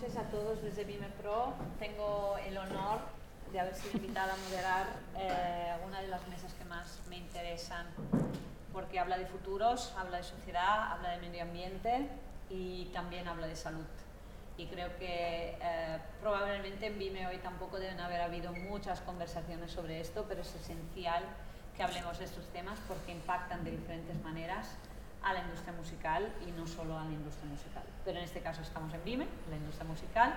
[0.00, 1.54] Noches a todos desde Vime Pro.
[1.80, 3.00] Tengo el honor
[3.50, 4.86] de haber sido invitada a moderar
[5.18, 7.84] eh, una de las mesas que más me interesan
[8.72, 12.06] porque habla de futuros, habla de sociedad, habla de medio ambiente
[12.48, 13.86] y también habla de salud.
[14.56, 20.00] Y creo que eh, probablemente en Vime hoy tampoco deben haber habido muchas conversaciones sobre
[20.00, 21.24] esto, pero es esencial
[21.76, 24.68] que hablemos de estos temas porque impactan de diferentes maneras
[25.22, 27.82] a la industria musical y no solo a la industria musical.
[28.04, 30.34] Pero en este caso estamos en Vime, la industria musical.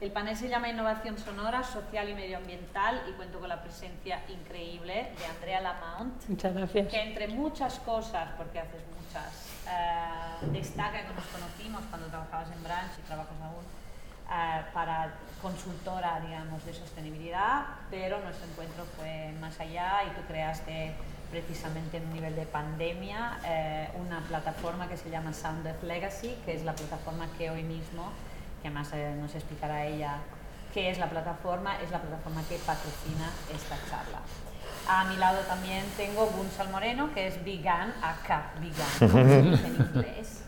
[0.00, 5.12] El panel se llama Innovación Sonora, Social y Medioambiental y cuento con la presencia increíble
[5.16, 6.28] de Andrea Lamont.
[6.28, 6.88] Muchas gracias.
[6.88, 12.64] Que entre muchas cosas, porque haces muchas, eh, destaca que nos conocimos cuando trabajabas en
[12.64, 13.64] Branch y trabajas aún
[14.28, 20.94] eh, para consultora, digamos, de sostenibilidad, pero nuestro encuentro fue más allá y tú creaste
[21.32, 26.36] precisamente en un nivel de pandemia eh, una plataforma que se llama Sound of Legacy,
[26.44, 28.12] que es la plataforma que hoy mismo,
[28.60, 30.18] que además eh, nos explicará ella
[30.74, 34.20] qué es la plataforma, es la plataforma que patrocina esta charla.
[34.88, 40.44] A mi lado también tengo Gunsal Moreno, que es vegan, acá vegan, en inglés.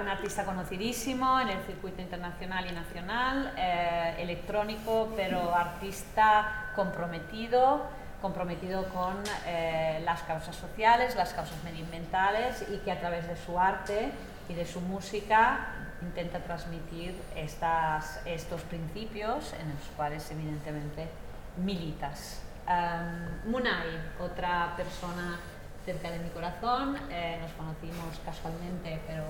[0.00, 7.86] Un artista conocidísimo en el circuito internacional y nacional, eh, electrónico, pero artista comprometido,
[8.20, 9.16] comprometido con
[9.46, 14.12] eh, las causas sociales, las causas medioambientales y que a través de su arte
[14.48, 21.08] y de su música intenta transmitir estas, estos principios en los cuales evidentemente
[21.56, 22.42] militas.
[22.66, 25.38] Um, Munay, otra persona
[25.84, 29.24] cerca de mi corazón, eh, nos conocimos casualmente pero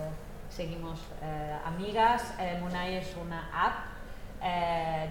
[0.51, 2.35] seguimos eh, amigas.
[2.39, 3.88] Eh, Munay es una app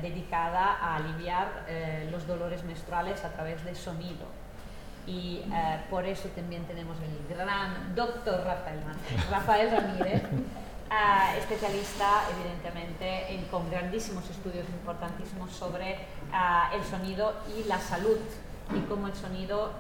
[0.10, 4.28] dedicada a aliviar eh, los dolores menstruales a través de sonido.
[5.08, 8.82] Y eh, por eso también tenemos el gran doctor Rafael,
[9.32, 10.22] Rafael Ramírez,
[10.92, 15.98] eh, especialista evidentemente en, con grandísimos estudios importantísimos sobre eh,
[16.74, 18.18] el sonido y la salud
[18.76, 19.72] y cómo el sonido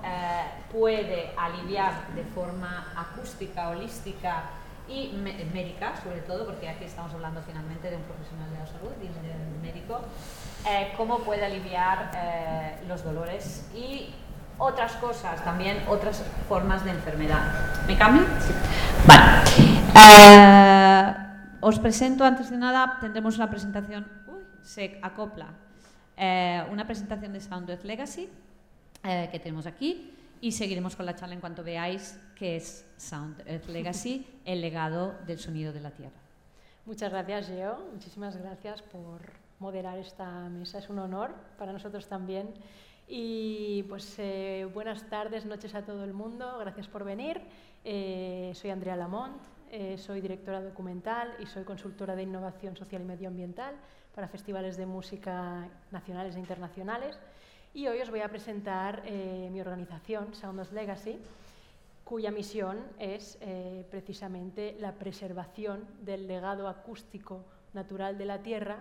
[0.72, 4.44] puede aliviar de forma acústica, holística,
[4.90, 5.12] y
[5.54, 9.08] médica, sobre todo, porque aquí estamos hablando finalmente de un profesional de la salud y
[9.08, 10.02] de un médico,
[10.68, 14.14] eh, cómo puede aliviar eh, los dolores y
[14.58, 17.86] otras cosas, también otras formas de enfermedad.
[17.88, 18.24] ¿Me cambio?
[18.40, 18.54] Sí.
[19.06, 19.68] Vale.
[19.96, 21.16] Eh,
[21.62, 25.48] os presento, antes de nada, tendremos una presentación, uy, se acopla,
[26.16, 28.30] eh, una presentación de Sound of Legacy
[29.04, 33.44] eh, que tenemos aquí y seguiremos con la charla en cuanto veáis qué es Sound
[33.46, 36.20] Earth Legacy, el legado del sonido de la Tierra.
[36.86, 37.86] Muchas gracias, Geo.
[37.94, 39.22] Muchísimas gracias por
[39.60, 40.80] moderar esta mesa.
[40.80, 42.54] Es un honor para nosotros también.
[43.08, 46.58] Y pues eh, buenas tardes, noches a todo el mundo.
[46.60, 47.42] Gracias por venir.
[47.84, 49.38] Eh, soy Andrea Lamont,
[49.72, 53.76] eh, soy directora documental y soy consultora de innovación social y medioambiental
[54.14, 57.18] para festivales de música nacionales e internacionales.
[57.78, 61.20] Y hoy os voy a presentar eh, mi organización, Soundos Legacy,
[62.04, 67.46] cuya misión es eh, precisamente la preservación del legado acústico
[67.76, 68.80] natural de la Tierra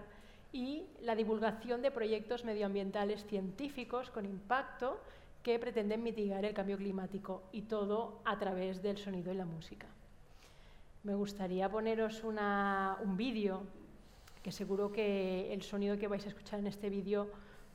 [0.51, 4.99] y la divulgación de proyectos medioambientales científicos con impacto
[5.43, 9.89] que pretenden mitigar el cambio climático y todo a través del sonido y la música.
[11.03, 13.61] Me gustaría poneros un vídeo
[14.43, 17.29] que seguro que el sonido que vais a escuchar en este vídeo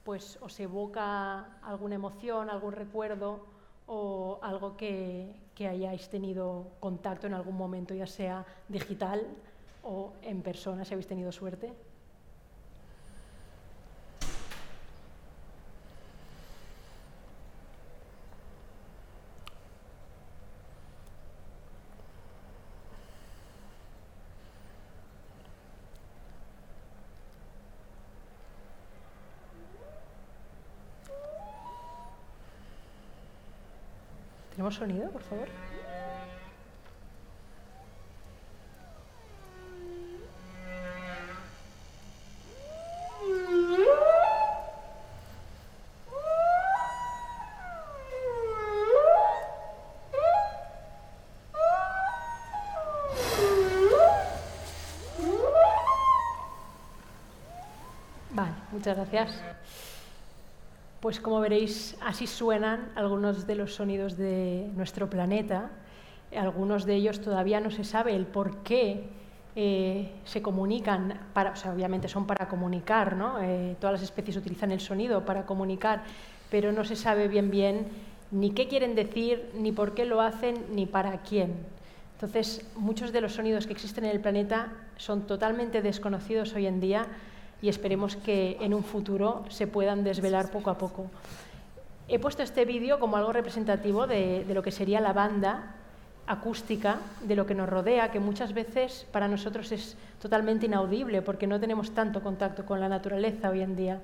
[0.04, 3.46] pues os evoca alguna emoción, algún recuerdo
[3.88, 9.28] o algo que, que, hayáis tenido contacto en algún momento, ya sea digital
[9.84, 11.74] o en persona, si habéis tenido suerte.
[34.62, 35.48] ¿Tenemos sonido, por favor?
[58.30, 59.61] Vale, muchas gracias.
[61.02, 65.72] Pues como veréis, así suenan algunos de los sonidos de nuestro planeta.
[66.38, 69.10] Algunos de ellos todavía no se sabe el por qué
[69.56, 73.42] eh, se comunican, o sea, obviamente son para comunicar, ¿no?
[73.42, 76.04] Eh, todas las especies utilizan el sonido para comunicar,
[76.52, 77.88] pero no se sabe bien bien
[78.30, 81.56] ni qué quieren decir, ni por qué lo hacen, ni para quién.
[82.14, 86.80] Entonces, muchos de los sonidos que existen en el planeta son totalmente desconocidos hoy en
[86.80, 87.08] día
[87.62, 91.06] y esperemos que en un futuro se puedan desvelar poco a poco.
[92.08, 95.76] He puesto este vídeo como algo representativo de, de, lo que sería la banda
[96.28, 101.48] acústica de lo que nos rodea, que muchas veces para nosotros es totalmente inaudible porque
[101.48, 104.02] no tenemos tanto contacto con la naturaleza hoy en día.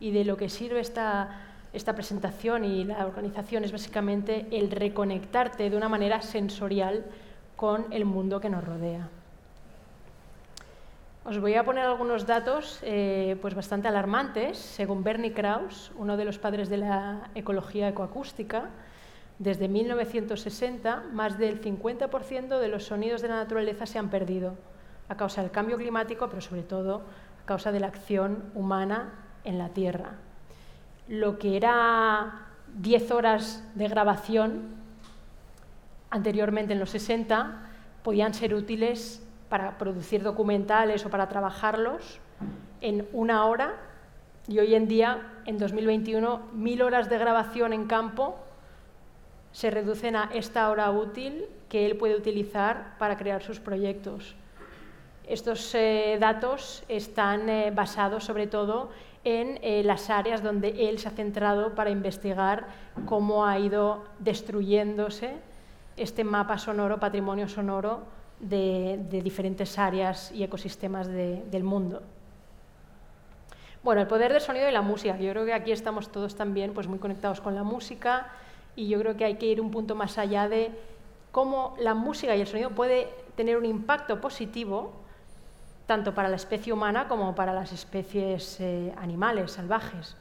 [0.00, 1.40] Y de lo que sirve esta,
[1.72, 7.04] esta presentación y la organización es básicamente el reconectarte de una manera sensorial
[7.56, 9.08] con el mundo que nos rodea.
[11.28, 14.56] Os voy a poner algunos datos eh, pues bastante alarmantes.
[14.56, 18.70] Según Bernie Krauss, uno de los padres de la ecología ecoacústica,
[19.38, 24.54] desde 1960 más del 50% de los sonidos de la naturaleza se han perdido
[25.10, 27.02] a causa del cambio climático, pero sobre todo
[27.42, 29.12] a causa de la acción humana
[29.44, 30.12] en la Tierra.
[31.08, 34.76] Lo que era 10 horas de grabación
[36.08, 37.68] anteriormente en los 60
[38.02, 42.20] podían ser útiles para producir documentales o para trabajarlos
[42.80, 43.74] en una hora
[44.48, 48.36] y hoy en día, en 2021, mil horas de grabación en campo
[49.52, 54.34] se reducen a esta hora útil que él puede utilizar para crear sus proyectos.
[55.26, 58.90] Estos eh, datos están eh, basados sobre todo
[59.24, 62.68] en eh, las áreas donde él se ha centrado para investigar
[63.04, 65.34] cómo ha ido destruyéndose
[65.98, 72.02] este mapa sonoro, patrimonio sonoro de, diferentes áreas y ecosistemas del mundo.
[73.82, 75.16] Bueno, el poder del sonido y la música.
[75.18, 78.32] Yo creo que aquí estamos todos también pues, muy conectados con la música
[78.76, 80.70] y yo creo que hay que ir un punto más allá de
[81.32, 84.92] cómo la música y el sonido puede tener un impacto positivo
[85.86, 90.16] tanto para la especie humana como para las especies eh, animales, salvajes.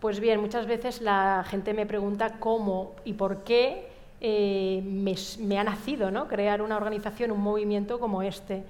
[0.00, 3.88] Pues bien, muchas veces la gente me pregunta cómo y por qué
[4.20, 6.28] eh, me, ha nacido ¿no?
[6.28, 8.64] crear una organización, un movimiento como este.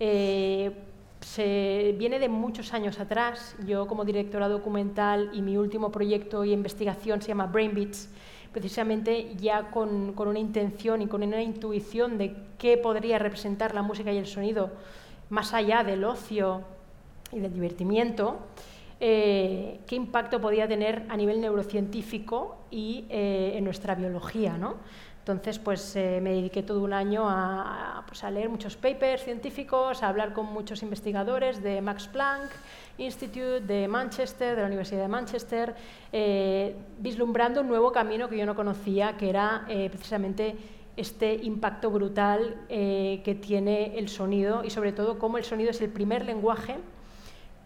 [0.00, 0.72] Eh,
[1.20, 3.56] se viene de muchos años atrás.
[3.66, 8.08] Yo como directora documental y mi último proyecto y investigación se llama Brain Beats,
[8.52, 13.82] precisamente ya con, con, una intención y con una intuición de qué podría representar la
[13.82, 14.70] música y el sonido
[15.30, 16.62] más allá del ocio
[17.32, 18.38] y del divertimiento,
[19.06, 24.56] eh, qué impacto podía tener a nivel neurocientífico y eh, en nuestra biología.
[24.56, 24.76] ¿no?
[25.18, 30.02] Entonces, pues eh, me dediqué todo un año a, pues, a, leer muchos papers científicos,
[30.02, 32.50] a hablar con muchos investigadores de Max Planck
[32.96, 35.74] Institute, de Manchester, de la Universidad de Manchester,
[36.98, 40.56] vislumbrando un nuevo camino que yo no conocía, que era precisamente
[40.96, 45.90] este impacto brutal que tiene el sonido y sobre todo cómo el sonido es el
[45.90, 46.76] primer lenguaje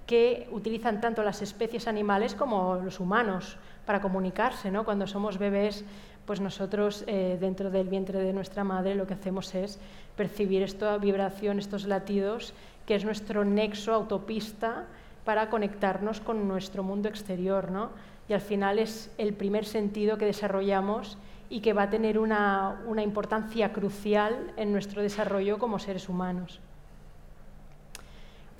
[0.08, 4.70] que utilizan tanto las especies animales como los humanos para comunicarse.
[4.70, 4.87] ¿no?
[4.87, 5.84] Cuando somos bebés
[6.25, 9.78] pues nosotros eh, dentro del vientre de nuestra madre lo que hacemos es
[10.16, 12.55] percibir esta vibración, estos latidos,
[12.87, 14.87] que es nuestro nexo, autopista
[15.25, 17.70] para conectarnos con nuestro mundo exterior.
[17.70, 17.90] ¿no?
[18.31, 21.19] Y al final es el primer sentido que desarrollamos
[21.50, 26.61] y que va a tener una, una importancia crucial en nuestro desarrollo como seres humanos.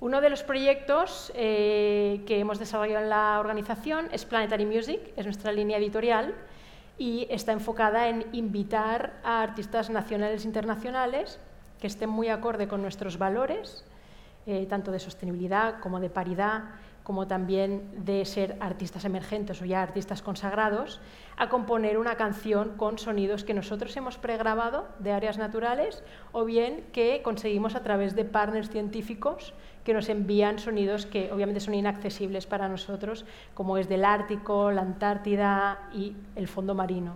[0.01, 5.25] Uno de los proyectos eh, que hemos desarrollado en la organización es Planetary Music, es
[5.25, 6.35] nuestra línea editorial,
[6.97, 11.37] y está enfocada en invitar a artistas nacionales e internacionales
[11.81, 13.83] que estén muy acorde con nuestros valores,
[14.45, 16.63] eh, tanto de sostenibilidad como de paridad,
[17.09, 21.01] como también de ser artistas emergentes o ya artistas consagrados,
[21.37, 26.85] a componer una canción con sonidos que nosotros hemos pregrabado de áreas naturales o bien
[26.93, 32.45] que conseguimos a través de partners científicos que nos envían sonidos que obviamente son inaccesibles
[32.45, 33.25] para nosotros,
[33.55, 37.15] como es del Ártico, la Antártida y el fondo marino.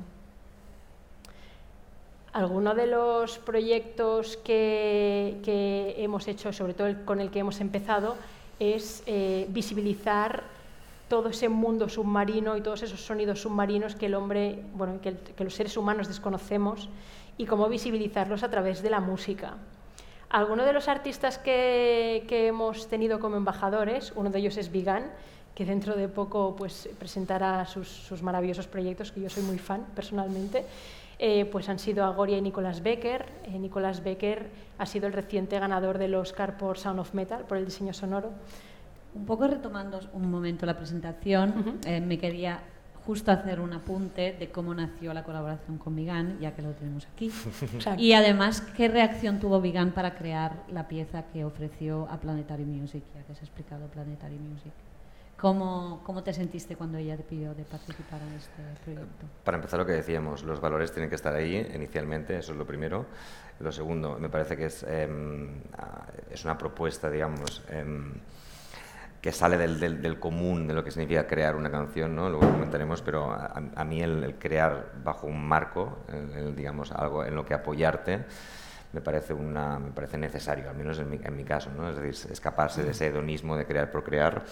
[2.31, 8.17] Algunos de los proyectos que, hemos hecho, sobre todo con el que hemos empezado,
[8.59, 10.43] es eh, visibilizar
[11.07, 15.43] todo ese mundo submarino y todos esos sonidos submarinos que el hombre, bueno, que, que
[15.43, 16.89] los seres humanos desconocemos
[17.37, 19.57] y cómo visibilizarlos a través de la música.
[20.33, 25.03] Algunos de los artistas que, hemos tenido como embajadores, uno de ellos es Vigan,
[25.53, 30.65] que dentro de poco pues, presentará sus, maravillosos proyectos, que yo soy muy fan personalmente,
[31.25, 33.25] eh, pues han sido Agoria y Nicolas Becker.
[33.45, 37.57] Eh, Nicolas Becker ha sido el reciente ganador del Oscar por Sound of Metal, por
[37.57, 38.33] el diseño sonoro.
[39.15, 42.59] Un poco retomando un momento la presentación, eh, me quería
[43.05, 47.07] justo hacer un apunte de cómo nació la colaboración con Vigan, ya que lo tenemos
[47.07, 47.31] aquí.
[47.97, 53.01] y además, ¿qué reacción tuvo Vigan para crear la pieza que ofreció a Planetary Music,
[53.15, 54.73] ya que se ha explicado Planetary Music?
[55.37, 59.25] ¿Cómo, ¿Cómo, te sentiste cuando ella te pidió de participar en este proyecto?
[59.43, 62.65] Para empezar, lo que decíamos, los valores tienen que estar ahí inicialmente, eso es lo
[62.65, 63.05] primero.
[63.59, 65.61] Lo segundo, me parece que es, em,
[66.31, 68.13] es una propuesta, digamos, em,
[69.21, 72.29] que sale del, del, del, común de lo que significa crear una canción, ¿no?
[72.29, 77.23] luego comentaremos, pero a, a mí el, el, crear bajo un marco, el, digamos, algo
[77.23, 78.25] en lo que apoyarte,
[78.91, 81.89] me parece, una, me parece necesario, al menos en mi, en mi caso, ¿no?
[81.89, 84.43] es decir, escaparse de ese hedonismo de crear por crear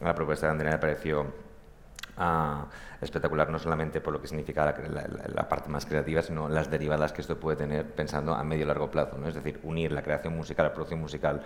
[0.00, 2.64] la propuesta de Andrea me pareció uh,
[3.00, 6.70] espectacular, no solamente por lo que significa la, la, la, parte más creativa, sino las
[6.70, 9.18] derivadas que esto puede tener pensando a medio y largo plazo.
[9.18, 9.28] ¿no?
[9.28, 11.42] Es decir, unir la creación musical, la producción musical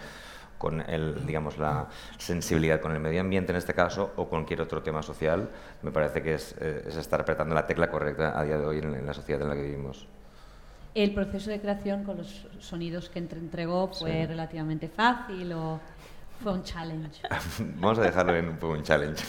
[0.58, 4.82] con el, digamos, la sensibilidad con el medio ambiente en este caso o cualquier otro
[4.82, 5.48] tema social,
[5.82, 8.78] me parece que es, eh, es estar apretando la tecla correcta a día de hoy
[8.78, 10.06] en, en, la sociedad en la que vivimos.
[10.94, 14.26] ¿El proceso de creación con los sonidos que entregó fue sí.
[14.26, 15.80] relativamente fácil o...?
[16.44, 17.22] Fue un challenge.
[17.80, 19.24] Vamos a dejarlo en un challenge.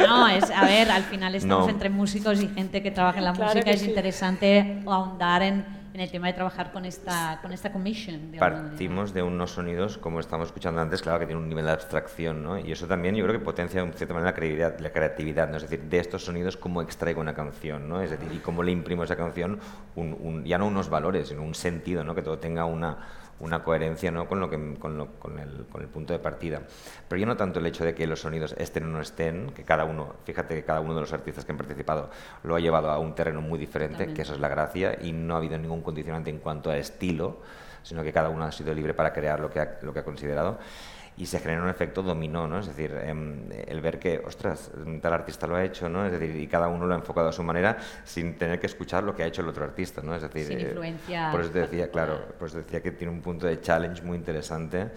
[0.00, 1.70] No, es, a ver, al final estamos no.
[1.70, 3.88] entre músicos y gente que trabaja en la claro música, es sí.
[3.88, 8.32] interesante ahondar en, en, el tema de trabajar con esta, con esta commission.
[8.36, 12.42] Partimos de unos sonidos, como estamos escuchando antes, claro que tiene un nivel de abstracción,
[12.42, 12.58] ¿no?
[12.58, 15.58] Y eso también yo creo que potencia de cierta manera la creatividad, la creatividad ¿no?
[15.58, 18.02] Es decir, de estos sonidos, cómo extraigo una canción, ¿no?
[18.02, 19.60] Es decir, y cómo le imprimo a esa canción
[19.94, 22.12] un, un, ya no unos valores, sino un sentido, ¿no?
[22.16, 22.98] Que todo tenga una
[23.40, 24.26] una coherencia ¿no?
[24.26, 26.62] con, lo que, con, lo, con, el, con, el, punto de partida.
[27.08, 29.64] Pero yo no tanto el hecho de que los sonidos estén o no estén, que
[29.64, 32.10] cada uno, fíjate que cada uno de los artistas que han participado
[32.44, 34.14] lo ha llevado a un terreno muy diferente, También.
[34.14, 37.40] que eso es la gracia, y no ha habido ningún condicionante en cuanto a estilo,
[37.82, 40.04] sino que cada uno ha sido libre para crear lo que ha, lo que ha
[40.04, 40.58] considerado
[41.18, 42.58] y se genera un efecto dominó, ¿no?
[42.58, 44.70] Es decir, eh, el ver que, ostras,
[45.00, 46.04] tal artista lo ha hecho, ¿no?
[46.04, 49.02] Es decir, y cada uno lo ha enfocado a su manera sin tener que escuchar
[49.02, 50.14] lo que ha hecho el otro artista, ¿no?
[50.14, 51.30] Es decir, sin eh, influencia.
[51.30, 54.16] Por eso te decía, claro, por eso decía que tiene un punto de challenge muy
[54.16, 54.90] interesante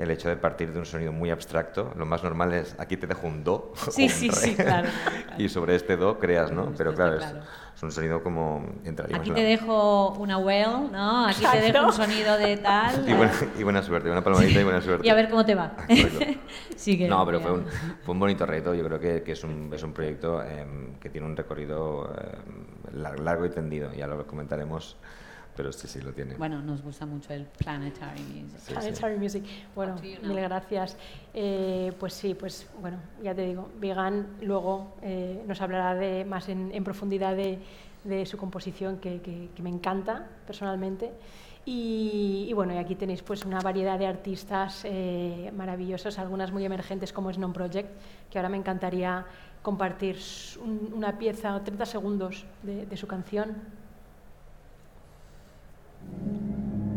[0.00, 1.92] el hecho de partir de un sonido muy abstracto.
[1.96, 4.88] Lo más normal es, aquí te dejo un do, sí, un sí, re, sí, claro,
[5.36, 6.72] y sobre este do creas, ¿no?
[6.76, 7.24] Pero claro, es,
[7.76, 8.66] es, un sonido como...
[9.14, 11.26] Aquí te dejo una well, ¿no?
[11.26, 11.58] Aquí Exacto.
[11.58, 13.08] te dejo un sonido de tal...
[13.08, 15.06] Y buena, y buena suerte, una palmadita y buena suerte.
[15.06, 15.76] y a ver cómo te va.
[16.76, 17.66] sí que, no, pero fue un,
[18.02, 18.74] fue un bonito reto.
[18.74, 20.66] Yo creo que, que es, un, es un proyecto eh,
[21.00, 22.38] que tiene un recorrido eh,
[22.92, 23.92] largo y tendido.
[23.92, 24.96] Ya lo comentaremos
[25.60, 26.36] pero sí, sí lo tiene.
[26.36, 28.58] Bueno, nos gusta mucho el Planetary Music.
[28.60, 29.20] Sí, Planetary sí.
[29.20, 29.44] Music.
[29.74, 30.96] Bueno, mil gracias.
[31.34, 36.48] Eh, pues sí, pues bueno, ya te digo, Vegan luego eh, nos hablará de, más
[36.48, 37.58] en, en profundidad de,
[38.04, 41.12] de, su composición que, que, que, me encanta personalmente.
[41.66, 46.64] Y, y, bueno, y aquí tenéis pues una variedad de artistas eh, maravillosos, algunas muy
[46.64, 47.90] emergentes como es Non Project,
[48.30, 49.26] que ahora me encantaría
[49.60, 50.16] compartir
[50.64, 53.79] un, una pieza, 30 segundos de, de su canción.
[56.06, 56.89] うん。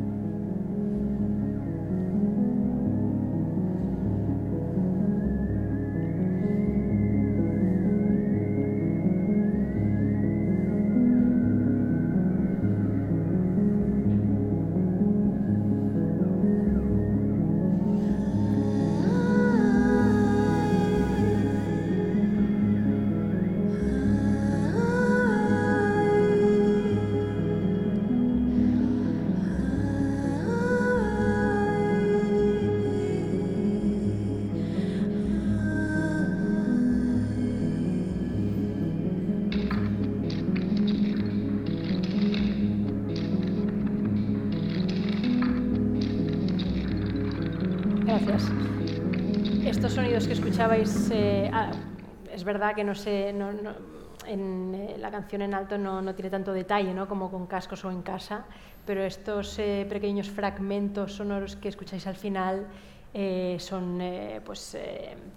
[52.44, 56.94] Es verdad que no sé, eh, la canción en alto no, no, tiene tanto detalle
[56.94, 57.08] ¿no?
[57.08, 58.44] como con cascos o en casa,
[58.86, 62.68] pero estos eh, pequeños fragmentos sonoros que escucháis al final
[63.14, 64.02] eh, son
[64.44, 64.78] pues,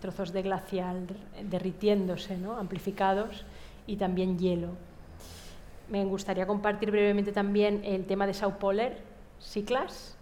[0.00, 1.06] trozos de glacial
[1.44, 2.56] derritiéndose, ¿no?
[2.56, 3.44] amplificados
[3.86, 4.70] y también hielo.
[5.88, 8.98] Me gustaría compartir brevemente también el tema de Sao Poler,
[9.40, 10.16] Ciclas.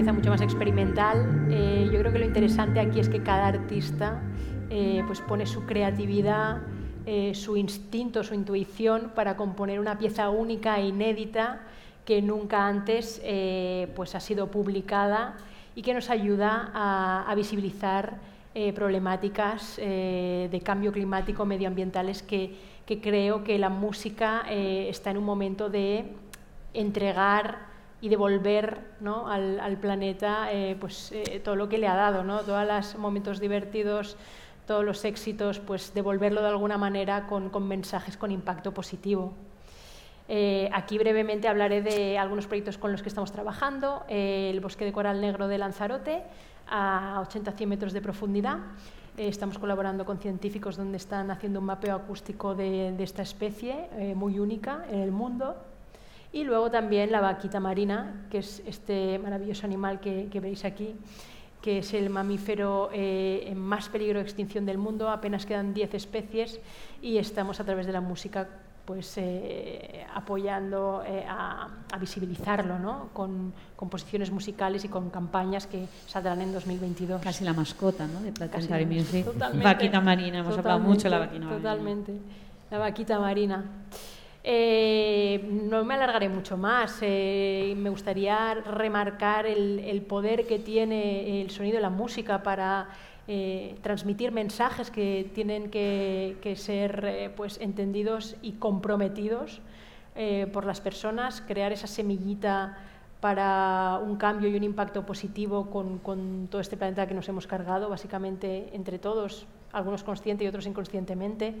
[0.00, 1.46] Pieza mucho más experimental.
[1.50, 4.22] Eh, yo creo que lo interesante aquí es que cada artista
[4.70, 6.62] eh, pues pone su creatividad,
[7.04, 11.60] eh, su instinto, su intuición para componer una pieza única e inédita
[12.06, 13.20] que nunca antes
[13.94, 15.36] pues ha sido publicada
[15.74, 18.20] y que nos ayuda a, a visibilizar
[18.54, 25.18] eh, problemáticas eh, de cambio climático medioambientales que, que creo que la música está en
[25.18, 26.06] un momento de
[26.72, 27.69] entregar
[28.00, 29.28] y devolver ¿no?
[29.28, 31.12] al, al, planeta pues,
[31.44, 32.40] todo lo que le ha dado, ¿no?
[32.40, 34.16] todos los momentos divertidos,
[34.66, 39.34] todos los éxitos, pues devolverlo de alguna manera con, con mensajes con impacto positivo.
[40.32, 44.04] Eh, aquí brevemente hablaré de algunos proyectos con los que estamos trabajando.
[44.08, 46.22] Eh, el bosque de coral negro de Lanzarote,
[46.68, 48.58] a 80-100 metros de profundidad.
[49.16, 53.88] Eh, estamos colaborando con científicos donde están haciendo un mapeo acústico de, de esta especie,
[54.14, 55.56] muy única en el mundo.
[56.32, 60.94] Y luego también la vaquita marina, que es este maravilloso animal que, que veis aquí,
[61.60, 65.10] que es el mamífero en más peligro de extinción del mundo.
[65.10, 66.60] Apenas quedan 10 especies
[67.02, 68.48] y estamos a través de la música
[68.90, 71.68] pues eh, apoyando eh, a,
[72.00, 73.10] visibilizarlo ¿no?
[73.12, 77.22] con composiciones musicales y con campañas que saldrán en 2022.
[77.22, 78.20] Casi la mascota ¿no?
[78.20, 79.26] de Planetary Music.
[79.62, 81.56] Vaquita marina, hemos hablado mucho de la vaquita marina.
[81.56, 82.18] Totalmente,
[82.70, 83.64] la vaquita marina.
[84.42, 87.00] Eh, no me alargaré mucho más.
[87.02, 92.88] me gustaría remarcar el, poder que tiene el sonido y la música para
[93.32, 99.60] eh, transmitir mensajes que tienen que, ser eh, pues, entendidos y comprometidos
[100.16, 102.76] eh, por las personas, crear esa semillita
[103.20, 107.88] para un cambio y un impacto positivo con, todo este planeta que nos hemos cargado,
[107.88, 111.54] básicamente entre todos, algunos conscientes y otros inconscientemente.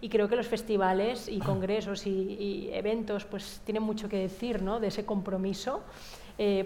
[0.00, 4.80] Y creo que los festivales y congresos y, eventos pues, tienen mucho que decir ¿no?
[4.80, 5.82] de ese compromiso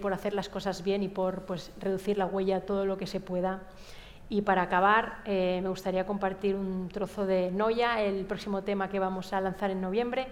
[0.01, 3.21] por hacer las cosas bien y por pues, reducir la huella todo lo que se
[3.21, 3.61] pueda.
[4.31, 8.99] Y para acabar, eh, me gustaría compartir un trozo de Noya, el próximo tema que
[8.99, 10.27] vamos a lanzar en noviembre.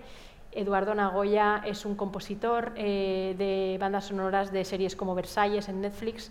[0.52, 6.30] Eduardo Nagoya es un compositor eh, de bandas sonoras de series como Versalles en Netflix.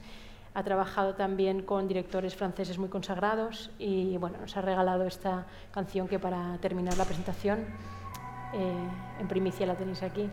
[0.56, 6.08] Ha trabajado también con directores franceses muy consagrados y bueno, nos ha regalado esta canción
[6.08, 7.66] que para terminar la presentación,
[8.54, 8.90] eh,
[9.20, 10.30] en primicia la tenéis aquí.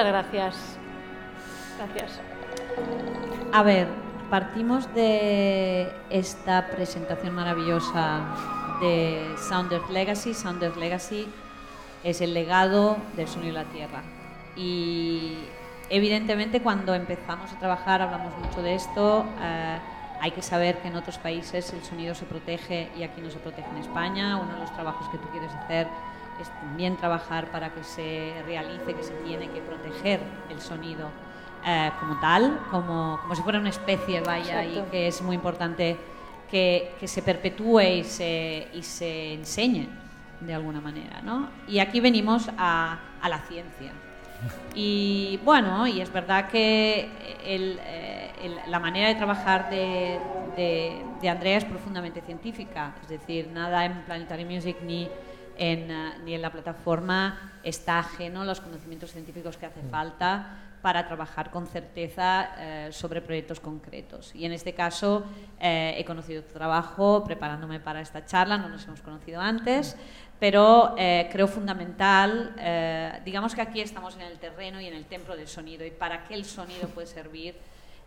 [0.00, 0.56] Muchas gracias.
[1.76, 2.20] Gracias.
[3.52, 3.86] A ver,
[4.30, 8.22] partimos de esta presentación maravillosa
[8.80, 10.32] de Sounders Legacy.
[10.32, 11.28] Sounders Legacy
[12.02, 14.02] es el legado del sonido de la Tierra.
[14.56, 15.34] Y
[15.90, 19.26] evidentemente cuando empezamos a trabajar hablamos mucho de esto.
[19.42, 19.78] Eh,
[20.22, 23.38] hay que saber que en otros países el sonido se protege y aquí no se
[23.38, 24.38] protege en España.
[24.38, 25.88] Uno de los trabajos que tú quieres hacer
[26.42, 31.08] es también trabajar para que se realice, que se tiene que proteger el sonido
[31.66, 35.96] eh, como tal, como, como, si fuera una especie, vaya, y que es muy importante
[36.50, 39.88] que, que, se perpetúe y se, y se enseñe
[40.40, 41.20] de alguna manera.
[41.22, 41.50] ¿no?
[41.68, 43.92] Y aquí venimos a, a la ciencia.
[44.74, 47.10] Y bueno, y es verdad que
[47.44, 50.18] el, eh, el, la manera de trabajar de,
[50.56, 55.08] de, de Andrea es profundamente científica, es decir, nada en Planetary Music ni
[55.60, 60.56] en, uh, ni en la plataforma está ajeno a los conocimientos científicos que hace falta
[60.80, 64.34] para trabajar con certeza eh, sobre proyectos concretos.
[64.34, 65.24] Y en este caso
[65.60, 69.94] eh, he conocido tu trabajo preparándome para esta charla, no nos hemos conocido antes,
[70.38, 75.04] pero eh, creo fundamental, eh, digamos que aquí estamos en el terreno y en el
[75.04, 77.56] templo del sonido y para qué el sonido puede servir,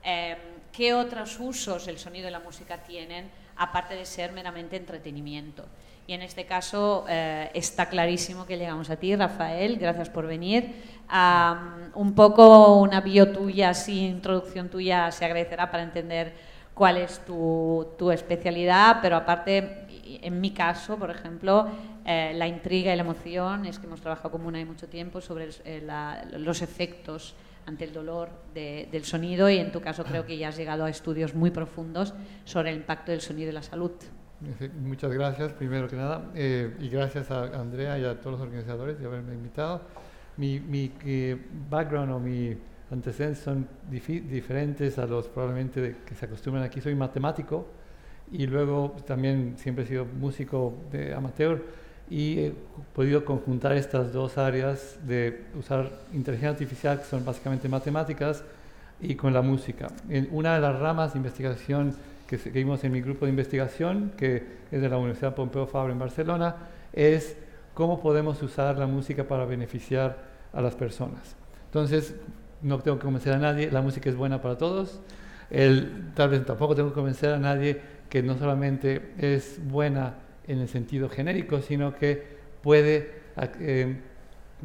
[0.03, 0.35] eh,
[0.71, 5.67] qué otros usos el sonido y la música tienen, aparte de ser meramente entretenimiento.
[6.05, 10.75] Y en este caso eh, está clarísimo que llegamos a ti, Rafael, gracias por venir.
[11.09, 16.33] Um, un poco una bio tuya, así, introducción tuya, se agradecerá para entender
[16.73, 19.85] cuál es tu, especialidad, pero aparte,
[20.21, 21.67] en mi caso, por ejemplo,
[22.05, 25.21] eh, la intriga y la emoción es que hemos trabajado como una de mucho tiempo
[25.21, 25.87] sobre eh,
[26.37, 27.35] los efectos
[27.65, 30.83] ante el dolor de, del sonido y en tu caso creo que ya has llegado
[30.83, 32.13] a estudios muy profundos
[32.43, 33.91] sobre el impacto del sonido y la salud.
[34.81, 38.99] Muchas gracias, primero que nada, eh, y gracias a Andrea y a todos los organizadores
[38.99, 39.81] de haberme invitado.
[40.35, 41.37] Mi, mi eh,
[41.69, 42.57] background o mi
[42.91, 46.81] antecedentes son diferentes a los probablemente de, que se acostumbran aquí.
[46.81, 47.67] Soy matemático
[48.31, 51.63] y luego también siempre he sido músico de amateur
[52.09, 52.53] y he
[52.93, 58.43] podido conjuntar estas dos áreas de usar inteligencia artificial, que son básicamente matemáticas,
[59.01, 59.89] y con la música.
[60.09, 61.95] En una de las ramas de investigación
[62.33, 65.99] que seguimos en mi grupo de investigación, que es de la Universidad Pompeu Fabra en
[65.99, 66.55] Barcelona,
[66.91, 67.37] es
[67.75, 70.17] cómo podemos usar la música para beneficiar
[70.51, 71.35] a las personas.
[71.65, 72.15] Entonces,
[72.63, 74.99] no tengo que convencer a nadie, la música es buena para todos.
[75.51, 80.15] El, tal vez tampoco tengo que convencer a nadie que no solamente es buena
[80.47, 82.23] en el sentido genérico, sino que
[82.63, 83.11] puede
[83.59, 83.95] eh,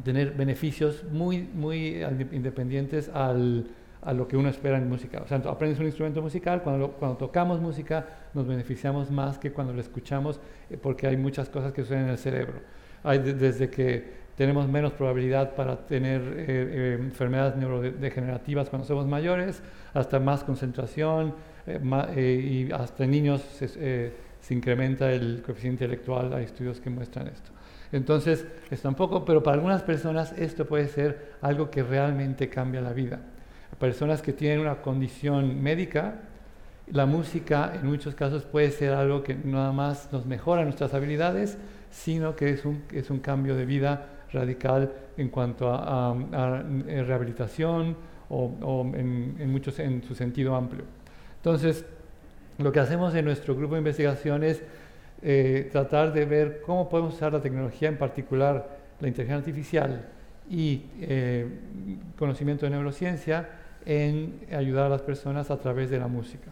[0.03, 3.67] tener beneficios muy, muy independientes al,
[4.01, 5.21] a lo que uno espera en música.
[5.23, 9.81] O sea, aprendes un instrumento musical, cuando, tocamos música nos beneficiamos más que cuando lo
[9.81, 12.59] escuchamos, eh, porque hay muchas cosas que suceden en el cerebro.
[13.03, 19.61] Hay desde que tenemos menos probabilidad para tener eh, eh, enfermedades neurodegenerativas cuando somos mayores,
[19.93, 21.35] hasta más concentración,
[22.17, 27.51] y hasta en niños se, se incrementa el coeficiente intelectual, hay estudios que muestran esto.
[27.91, 32.93] Entonces, es tampoco, pero para algunas personas esto puede ser algo que realmente cambia la
[32.93, 33.19] vida
[33.77, 36.21] personas que tienen una condición médica,
[36.91, 41.57] la música en muchos casos puede ser algo que nada más nos mejora nuestras habilidades,
[41.91, 46.15] sino que es un, es un cambio de vida radical en cuanto a,
[46.87, 47.95] rehabilitación
[48.29, 50.83] o, en, muchos, en su sentido amplio.
[51.37, 51.85] Entonces,
[52.57, 54.61] lo que hacemos en nuestro grupo de investigación es
[55.21, 60.05] eh, tratar de ver cómo podemos usar la tecnología, en particular la inteligencia artificial
[60.49, 61.47] y eh,
[62.17, 63.49] conocimiento de neurociencia,
[63.85, 66.51] en ayudar a las personas a través de la música.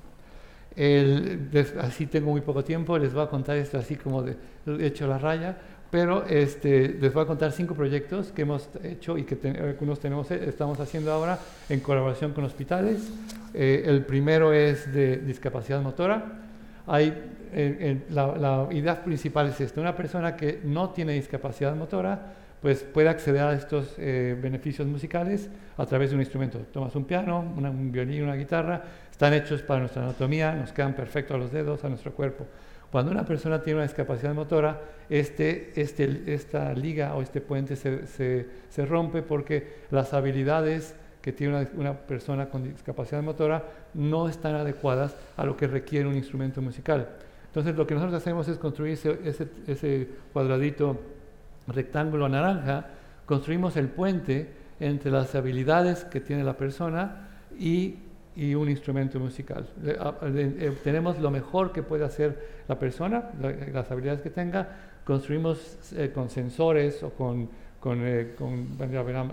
[1.81, 4.37] así tengo muy poco tiempo, les voy a contar esto así como de,
[4.79, 5.57] hecho la raya,
[5.89, 10.29] pero este, les voy a contar cinco proyectos que hemos hecho y que algunos tenemos,
[10.31, 13.09] estamos haciendo ahora en colaboración con hospitales.
[13.53, 16.41] Eh, el primero es de discapacidad motora.
[16.87, 17.13] Hay,
[17.53, 22.83] eh, la, la idea principal es esta, una persona que no tiene discapacidad motora, pues
[22.83, 26.59] puede acceder a estos eh, beneficios musicales a través de un instrumento.
[26.71, 31.35] Tomas un piano, un violín, una guitarra, están hechos para nuestra anatomía, nos quedan perfectos
[31.35, 32.45] a los dedos, a nuestro cuerpo.
[32.91, 38.07] Cuando una persona tiene una discapacidad motora, este, este, esta liga o este puente se,
[38.07, 44.55] se, rompe porque las habilidades que tiene una, una, persona con discapacidad motora no están
[44.55, 47.09] adecuadas a lo que requiere un instrumento musical.
[47.47, 50.97] Entonces lo que nosotros hacemos es construir ese, ese cuadradito
[51.67, 52.85] rectángulo naranja,
[53.25, 54.49] construimos el puente
[54.79, 57.27] entre las habilidades que tiene la persona
[57.59, 57.99] y,
[58.55, 59.67] un instrumento musical.
[60.83, 63.31] Tenemos lo mejor que puede hacer la persona,
[63.73, 64.69] las habilidades que tenga,
[65.03, 67.49] construimos eh, con sensores o con,
[68.05, 68.35] eh,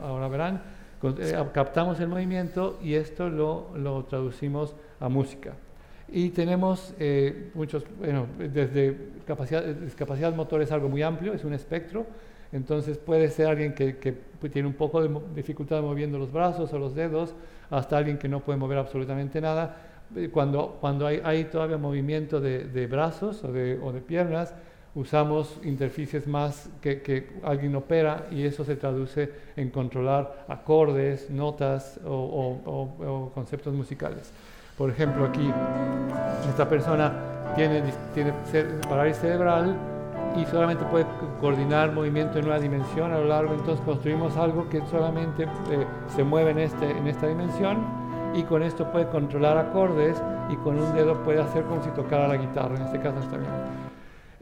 [0.03, 0.63] ahora verán,
[1.19, 5.53] eh, captamos el movimiento y esto lo, lo traducimos a música.
[6.17, 6.95] Y tenemos
[7.55, 8.97] muchos, bueno, desde
[9.27, 12.07] capacidad, discapacidad motor es algo muy amplio, es un espectro,
[12.53, 14.17] entonces puede ser alguien que,
[14.53, 17.35] tiene un poco de dificultad moviendo los brazos o los dedos,
[17.69, 19.77] hasta alguien que no puede mover absolutamente nada.
[20.15, 24.55] Eh, cuando, cuando hay, todavía movimiento de, brazos o de, piernas,
[24.95, 33.33] usamos interfaces más que, alguien opera y eso se traduce en controlar acordes, notas o,
[33.35, 34.31] conceptos musicales.
[34.77, 35.53] Por ejemplo, aquí
[36.49, 37.13] esta persona
[37.55, 37.83] tiene,
[38.15, 38.33] tiene
[38.89, 39.77] parálisis cerebral,
[40.37, 41.07] y solamente puede
[41.41, 46.25] coordinar movimiento en una dimensión a lo largo, entonces construimos algo que solamente eh, se
[46.25, 47.79] mueve en, este, en esta dimensión
[48.35, 52.27] y con esto puede controlar acordes y con un dedo puede hacer como si tocara
[52.27, 53.84] la guitarra, en este caso está bien.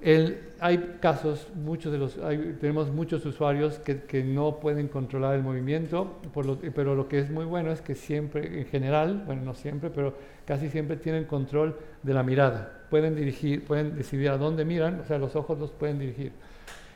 [0.02, 2.18] El, hay casos, muchos de los,
[2.60, 7.30] tenemos muchos usuarios que, que, no pueden controlar el movimiento, por pero lo que es
[7.30, 11.76] muy bueno es que siempre, en general, bueno, no siempre, pero casi siempre tienen control
[12.02, 15.70] de la mirada pueden dirigir, pueden decidir a dónde miran, o sea, los ojos los
[15.70, 16.30] pueden dirigir.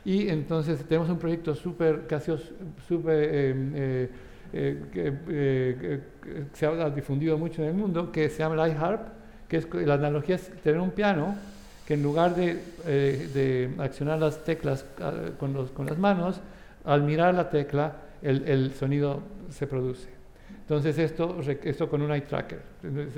[0.05, 2.31] Y entonces tenemos un proyecto súper, casi
[2.87, 4.09] súper, em, eh,
[4.53, 9.07] eh, eh, que se ha difundido mucho en el mundo, que se llama iHarp,
[9.47, 11.35] que es, la analogía es tener un piano
[11.87, 16.41] que en lugar de, de accionar las teclas ah, con, los, con, las manos,
[16.83, 20.09] al mirar la tecla, el, el sonido se produce.
[20.59, 22.59] Entonces esto, esto con un eye tracker,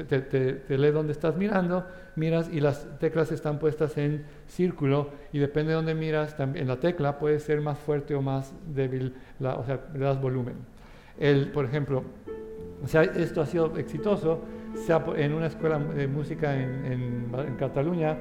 [0.08, 1.84] te, te, lee dónde estás mirando,
[2.16, 6.80] miras y las teclas están puestas en círculo y depende de dónde miras, en la
[6.80, 10.54] tecla puede ser más fuerte o más débil, la, o sea, le das volumen.
[11.18, 12.04] El, por ejemplo,
[12.84, 14.42] o sea, esto ha sido exitoso,
[15.16, 18.16] en una escuela de música en, en, en Cataluña,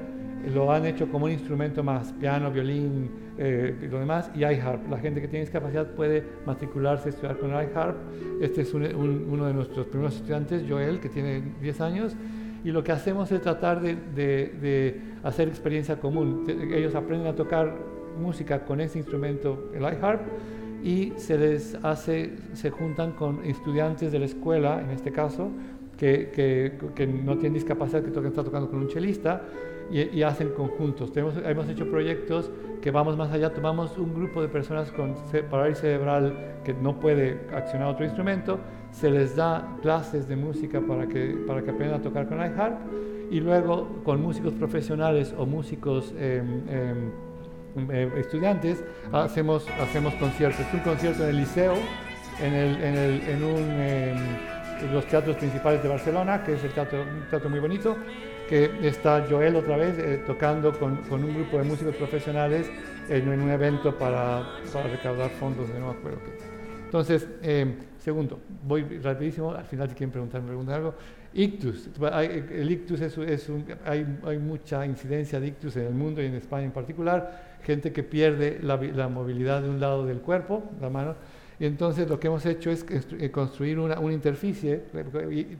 [0.47, 4.89] lo han hecho como un instrumento más, piano, violín eh, y lo demás, y iHarp.
[4.89, 7.97] La gente que tiene discapacidad puede matricularse, estudiar con iHarp.
[8.41, 12.15] Este es uno de nuestros primeros estudiantes, Joel, que tiene 10 años,
[12.63, 16.45] y lo que hacemos es tratar de, de, hacer experiencia común.
[16.73, 17.75] Ellos aprenden a tocar
[18.19, 20.21] música con ese instrumento, el iHarp,
[20.83, 25.51] y se les hace, se juntan con estudiantes de la escuela, en este caso,
[25.99, 29.43] que, que, que no tienen discapacidad, que están tocando con un chelista,
[29.91, 31.11] y, hacen conjuntos.
[31.17, 35.15] hemos hecho proyectos que vamos más allá, tomamos un grupo de personas con
[35.49, 38.59] parálisis cerebral que no puede accionar otro instrumento,
[38.91, 42.77] se les da clases de música para que, para que aprendan a tocar con iHarp
[43.31, 50.65] y luego con músicos profesionales o músicos em, em, em, estudiantes hacemos, hacemos conciertos.
[50.71, 51.73] un concierto en el liceo,
[52.39, 54.58] en, el, en, el, en un,
[54.91, 57.95] los teatros principales de Barcelona, que es el teatro, un teatro muy bonito,
[58.47, 62.69] que está Joel otra vez eh, tocando con, con, un grupo de músicos profesionales
[63.07, 66.59] en, un evento para, para, recaudar fondos, de no me acuerdo qué.
[66.85, 67.27] Entonces,
[67.99, 70.95] segundo, voy rapidísimo, al final si quieren preguntar, preguntar algo.
[71.33, 76.23] Ictus, el ictus es, es un, hay, hay, mucha incidencia de ictus en el mundo
[76.23, 80.21] y en España en particular, gente que pierde la, la, movilidad de un lado del
[80.21, 81.15] cuerpo, la mano,
[81.59, 84.83] y entonces lo que hemos hecho es eh, construir una, interficie,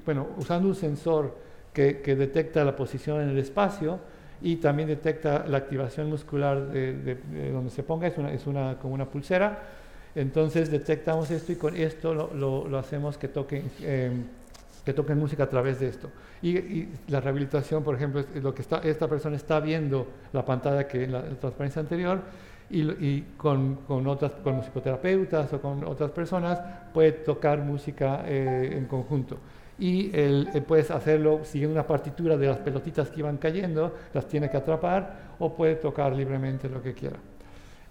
[0.06, 1.36] bueno, usando un sensor
[1.74, 4.00] que, detecta la posición en el espacio
[4.42, 9.06] y también detecta la activación muscular de, de, donde se ponga, es, una, como una
[9.06, 9.60] pulsera,
[10.16, 13.64] entonces detectamos esto y con esto lo, hacemos que toque.
[13.82, 14.12] Eh,
[14.86, 16.10] que toquen música a través de esto.
[16.42, 21.12] Y, la rehabilitación, por ejemplo, lo que esta persona está viendo la pantalla que en
[21.12, 22.22] la, transparencia anterior
[22.70, 26.62] y, con, con, otras, con musicoterapeutas o con otras personas
[26.94, 29.38] puede tocar música eh, en conjunto.
[29.78, 34.28] Y él, eh, puedes hacerlo siguiendo una partitura de las pelotitas que iban cayendo, las
[34.28, 37.18] tiene que atrapar o puede tocar libremente lo que quiera.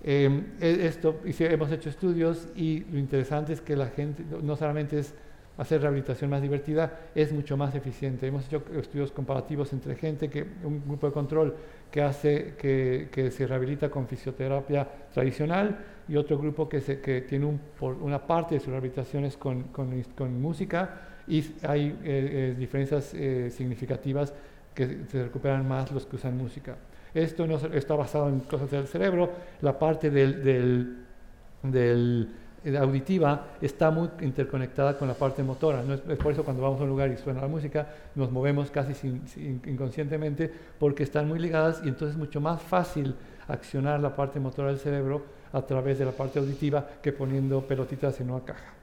[0.04, 5.14] Eh, esto, hemos hecho estudios y lo interesante es que la gente no solamente es
[5.58, 8.26] hacer rehabilitación más divertida es mucho más eficiente.
[8.26, 11.56] Hemos hecho estudios comparativos entre gente que, un grupo de control
[11.90, 18.26] que hace, que, se rehabilita con fisioterapia tradicional y otro grupo que, se, tiene una
[18.26, 24.32] parte de sus rehabilitaciones con, con, música y hay eh, eh, diferencias eh, significativas
[24.74, 26.76] que se recuperan más los que usan música.
[27.14, 29.30] Esto no está basado en cosas del cerebro,
[29.62, 31.04] la parte del,
[32.78, 35.82] auditiva está muy interconectada con la parte motora.
[35.82, 35.94] ¿no?
[35.94, 38.94] Es, por eso cuando vamos a un lugar y suena la música, nos movemos casi
[38.94, 39.22] sin,
[39.66, 43.14] inconscientemente porque están muy ligadas y entonces es mucho más fácil
[43.46, 48.20] accionar la parte motora del cerebro a través de la parte auditiva que poniendo pelotitas
[48.20, 48.74] en una caja.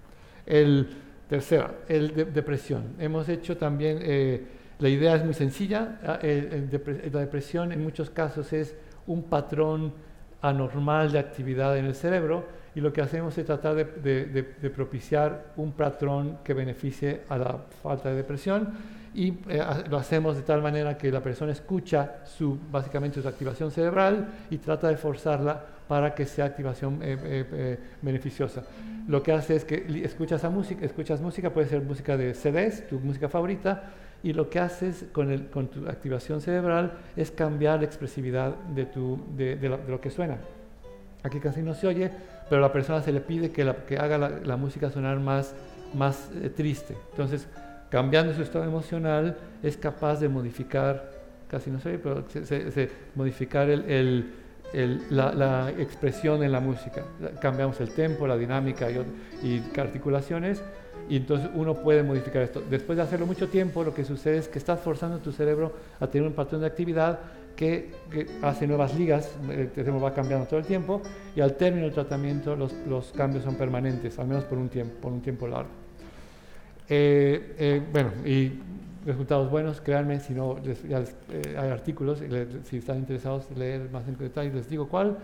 [0.45, 0.89] El
[1.29, 2.95] tercero, el de, depresión.
[2.99, 4.43] Hemos hecho también, eh,
[4.79, 8.75] la idea es muy sencilla, ah, la depresión en muchos casos es
[9.07, 9.93] un patrón
[10.41, 15.71] anormal de actividad en el cerebro y lo que hacemos es tratar de, propiciar un
[15.71, 18.73] patrón que beneficie a la falta de depresión
[19.13, 23.71] y eh, lo hacemos de tal manera que la persona escucha su, básicamente su activación
[23.71, 28.63] cerebral y trata de forzarla para que sea activación eh, eh, beneficiosa.
[29.07, 32.89] Lo que hace es que escuchas, a música, escuchas música, puede ser música de CDs,
[32.89, 33.83] tu música favorita,
[34.21, 38.85] y lo que haces con, el, con tu activación cerebral es cambiar la expresividad de,
[38.85, 40.39] tu, de, de lo que suena.
[41.25, 42.11] Aquí casi no se oye,
[42.49, 45.53] pero a la persona se le pide que, que haga la, música sonar más,
[45.93, 46.95] más eh, triste.
[47.11, 47.47] Entonces,
[47.89, 51.11] cambiando su estado emocional, es capaz de modificar,
[51.47, 54.31] casi no sé, pero se, modificar el,
[54.73, 57.03] el, la, la, expresión en la música.
[57.41, 58.97] Cambiamos el tempo, la dinámica y,
[59.43, 60.61] y articulaciones,
[61.09, 62.61] y entonces uno puede modificar esto.
[62.69, 66.07] Después de hacerlo mucho tiempo, lo que sucede es que estás forzando tu cerebro a
[66.07, 67.19] tener un patrón de actividad
[67.55, 67.91] que,
[68.41, 71.01] hace nuevas ligas, el cerebro va cambiando todo el tiempo
[71.35, 74.95] y al término del tratamiento los, los cambios son permanentes, al menos por un tiempo,
[75.01, 75.69] por un tiempo largo.
[76.87, 78.51] Eh, eh, bueno, y
[79.05, 82.21] resultados buenos, créanme, si no, eh, hay artículos,
[82.65, 85.17] si están interesados en leer más en detalle, les digo cuál.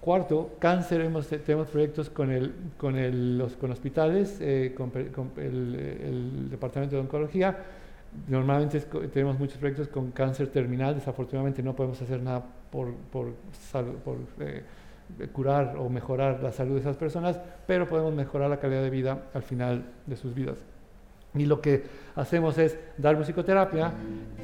[0.00, 4.40] Cuarto, cáncer, hemos, tenemos proyectos con, el, con, el, con hospitales,
[4.76, 7.56] con, con el, el Departamento de Oncología,
[8.28, 12.94] Normalmente tenemos muchos proyectos con cáncer terminal, desafortunadamente no podemos hacer nada por,
[14.40, 14.62] eh,
[15.32, 19.24] curar o mejorar la salud de esas personas, pero podemos mejorar la calidad de vida
[19.34, 20.58] al final de sus vidas.
[21.34, 23.92] Y lo que hacemos es dar musicoterapia,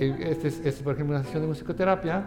[0.00, 2.24] eh, este es, este por ejemplo una sesión de musicoterapia,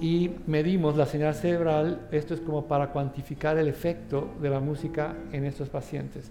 [0.00, 5.14] y medimos la señal cerebral, esto es como para cuantificar el efecto de la música
[5.32, 6.30] en estos pacientes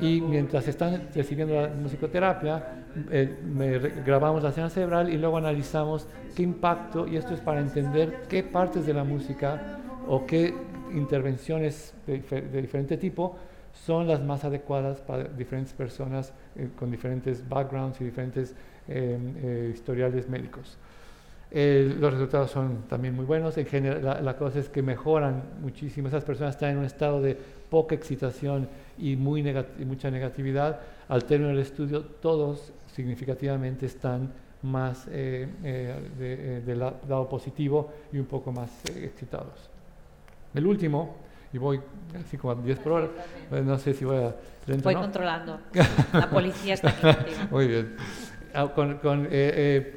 [0.00, 6.42] y mientras están recibiendo la musicoterapia, eh, grabamos la señal cerebral y luego analizamos qué
[6.42, 10.54] impacto, y esto es para entender qué partes de la música o qué
[10.92, 12.20] intervenciones de,
[12.60, 13.36] diferente tipo
[13.72, 18.54] son las más adecuadas para diferentes personas eh, con diferentes backgrounds y diferentes
[18.88, 20.76] eh, historiales médicos.
[21.54, 23.56] Los resultados son también muy buenos.
[23.58, 26.08] En general, la, la, cosa es que mejoran muchísimo.
[26.08, 27.36] Esas personas están en un estado de
[27.70, 29.42] poca excitación y, muy
[29.86, 36.78] mucha negatividad, al término del estudio todos significativamente están más eh, eh, de, eh, del
[36.78, 39.70] lado positivo y un poco más excitados.
[40.54, 41.16] El último,
[41.52, 41.80] y voy
[42.20, 43.08] así como a 10 por hora,
[43.52, 44.34] eh, no sé si voy a...
[44.66, 45.02] Lento, Voy ¿no?
[45.02, 45.60] controlando.
[46.12, 47.32] La policía está aquí.
[47.50, 47.96] Muy bien.
[48.54, 49.28] Ah, con- con, eh,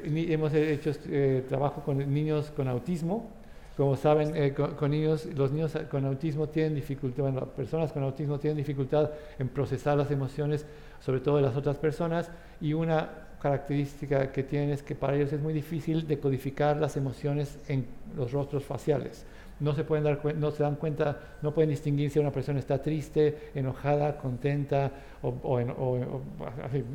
[0.04, 3.30] eh, hemos hecho eh, trabajo con niños con autismo.
[3.76, 7.92] Como saben, eh, con, con niños, los niños con autismo tienen dificultad, bueno, las personas
[7.92, 10.66] con autismo tienen dificultad en procesar las emociones,
[11.00, 13.08] sobre todo de las otras personas, y una
[13.40, 18.32] característica que tienen es que para ellos es muy difícil decodificar las emociones en los
[18.32, 19.24] rostros faciales.
[19.60, 22.80] No se, pueden dar, no se dan cuenta, no pueden distinguir si una persona está
[22.80, 24.92] triste, enojada, contenta,
[25.22, 25.58] o,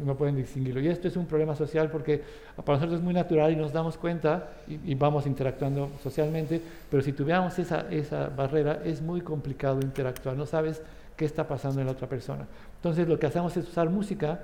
[0.06, 0.80] no pueden distinguirlo.
[0.80, 2.22] Y esto es un problema social porque
[2.64, 7.12] para nosotros es muy natural y nos damos cuenta y, vamos interactuando socialmente, pero si
[7.12, 10.82] tuviéramos esa, esa barrera es muy complicado interactuar, no sabes
[11.18, 12.48] qué está pasando en la otra persona.
[12.78, 14.40] Entonces lo que hacemos es usar música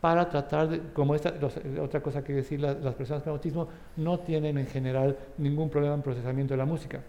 [0.00, 1.32] para tratar de, como esta,
[1.80, 5.94] otra cosa que decir, la- las personas con autismo no tienen en general ningún problema
[5.94, 7.00] en procesamiento de la música.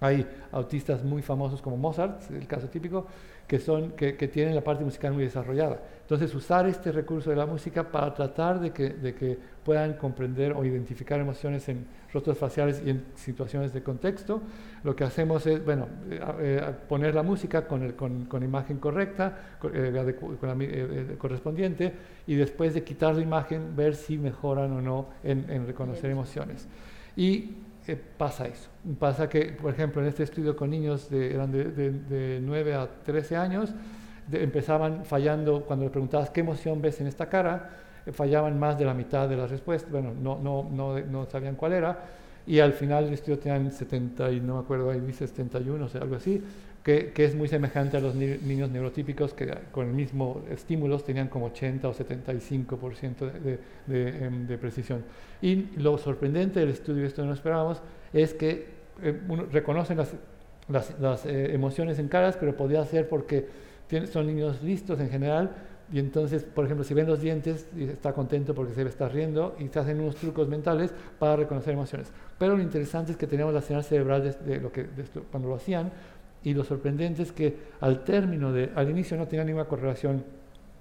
[0.00, 3.06] Hay autistas muy famosos como Mozart, el caso típico,
[3.46, 5.82] que, son, que, que tienen la parte musical muy desarrollada.
[6.02, 10.52] Entonces, usar este recurso de la música para tratar de que, de que puedan comprender
[10.52, 14.40] o identificar emociones en rostros faciales y en situaciones de contexto,
[14.82, 18.78] lo que hacemos es, bueno, eh, eh, poner la música con, el, con, con imagen
[18.78, 21.92] correcta, con, eh, con la eh, eh, correspondiente,
[22.26, 26.66] y después de quitar la imagen, ver si mejoran o no en, en reconocer emociones.
[27.16, 27.56] Y
[27.96, 28.68] pasa eso.
[28.98, 32.74] Pasa que, por ejemplo, en este estudio con niños de, eran de, de, de 9
[32.74, 33.74] a 13 años,
[34.32, 37.70] empezaban fallando, cuando le preguntabas qué emoción ves en esta cara,
[38.06, 41.56] eh, fallaban más de la mitad de las respuestas, bueno, no, no, no, no sabían
[41.56, 41.98] cuál era,
[42.46, 45.88] y al final del estudio tenían 70, y no me acuerdo, ahí dice 71, o
[45.88, 46.42] sea, algo así,
[46.82, 51.04] que, que es muy semejante a los ni- niños neurotípicos que con el mismo estímulos
[51.04, 55.04] tenían como 80 o 75% de, de, de, em, de precisión.
[55.42, 58.68] Y lo sorprendente del estudio, esto no lo esperábamos, es que
[59.02, 60.14] eh, uno reconocen las,
[60.68, 63.46] las, las, eh, emociones en caras, pero podría ser porque
[64.10, 65.50] son niños listos en general,
[65.92, 69.66] y entonces, por ejemplo, si ven los dientes, está contento porque se está riendo, y
[69.66, 72.12] se hacen unos trucos mentales para reconocer emociones.
[72.38, 74.86] Pero lo interesante es que teníamos la señal cerebral de, lo que,
[75.32, 75.90] cuando lo hacían,
[76.42, 80.24] y lo sorprendente es que al término de, al inicio no tenía ninguna correlación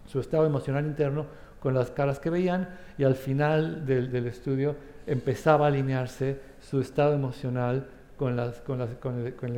[0.05, 1.25] su estado emocional interno
[1.59, 6.79] con las caras que veían y al final del, del estudio empezaba a alinearse su
[6.79, 9.57] estado emocional con, las, con, las, con, el, con el,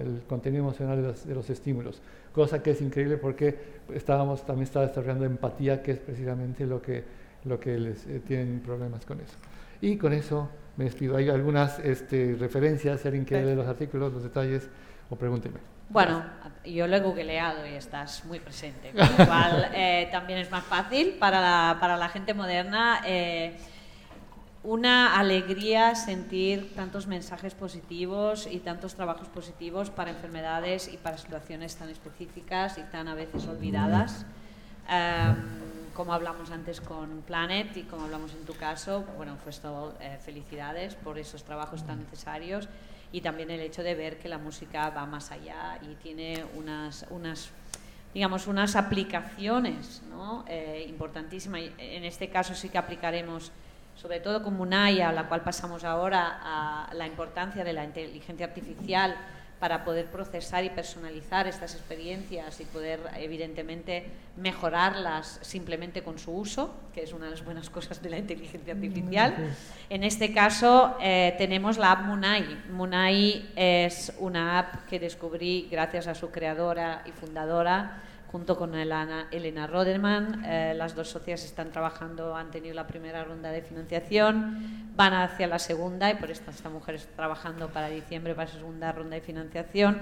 [0.00, 2.02] el contenido emocional de los, de los estímulos.
[2.32, 3.58] Cosa que es increíble porque
[3.94, 7.04] estábamos, también estaba desarrollando empatía, que es precisamente lo que,
[7.44, 9.34] lo que les eh, tienen problemas con eso.
[9.80, 11.16] Y con eso me despido.
[11.16, 14.68] Hay algunas este, referencias, si alguien quiere leer los artículos, los detalles,
[15.12, 15.60] o pregúnteme.
[15.90, 16.24] Bueno,
[16.64, 20.64] yo lo he googleado y estás muy presente, con lo cual eh, también es más
[20.64, 23.02] fácil para la, para la gente moderna.
[23.04, 23.56] eh,
[24.64, 31.74] una alegría sentir tantos mensajes positivos y tantos trabajos positivos para enfermedades y para situaciones
[31.74, 34.24] tan específicas y tan a veces olvidadas.
[34.88, 35.34] Em,
[35.94, 40.16] como hablamos antes con Planet y como hablamos en tu caso, bueno, pues todo, eh,
[40.24, 42.68] felicidades por esos trabajos tan necesarios
[43.12, 47.06] y también el hecho de ver que la música va más allá y tiene unas,
[47.10, 47.50] unas
[48.14, 50.44] digamos, unas aplicaciones ¿no?
[50.48, 51.62] eh, importantísimas.
[51.78, 53.52] En este caso sí que aplicaremos,
[53.94, 58.46] sobre todo con Munaya, a la cual pasamos ahora, a la importancia de la inteligencia
[58.46, 59.16] artificial
[59.62, 66.74] para poder procesar y personalizar estas experiencias y poder, evidentemente, mejorarlas simplemente con su uso,
[66.92, 69.54] que es una de las buenas cosas de la inteligencia artificial.
[69.88, 72.44] En este caso eh, tenemos la app Munai.
[72.72, 79.66] Munai es una app que descubrí gracias a su creadora y fundadora, junto con Elena,
[79.66, 80.42] Roderman.
[80.46, 85.46] Eh, las dos socias están trabajando, han tenido la primera ronda de financiación, van hacia
[85.46, 89.16] la segunda y por esto esta mujer está trabajando para diciembre para su segunda ronda
[89.16, 90.00] de financiación.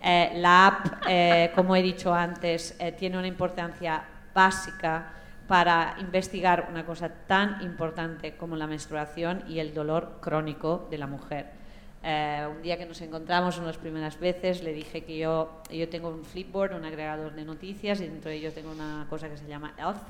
[0.00, 5.14] Eh, la app, eh, como he dicho antes, eh, tiene una importancia básica
[5.48, 11.08] para investigar una cosa tan importante como la menstruación y el dolor crónico de la
[11.08, 11.61] mujer.
[12.04, 16.08] Eh, un día que nos encontramos, unas primeras veces, le dije que yo, yo tengo
[16.08, 19.46] un Flipboard, un agregador de noticias, y dentro de ello tengo una cosa que se
[19.46, 20.02] llama Health,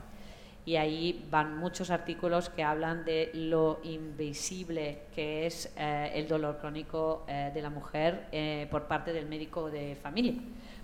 [0.65, 6.59] y ahí van muchos artículos que hablan de lo invisible que es eh, el dolor
[6.59, 8.29] crónico eh, de la mujer
[8.71, 10.35] por parte del médico de familia,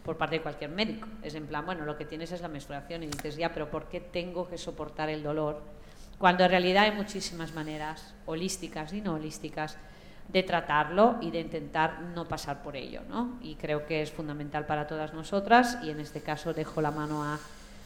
[0.04, 1.08] por parte de cualquier médico.
[1.22, 3.88] Es en plan, bueno, lo que tienes es la menstruación y dices, ya, pero ¿por
[3.88, 5.62] qué tengo que soportar el dolor?
[6.18, 9.78] Cuando en realidad hay muchísimas maneras, holísticas y no holísticas,
[10.28, 13.38] de tratarlo y de intentar no pasar por ello, ¿no?
[13.40, 17.24] Y creo que es fundamental para todas nosotras y en este caso dejo la mano
[17.24, 17.38] a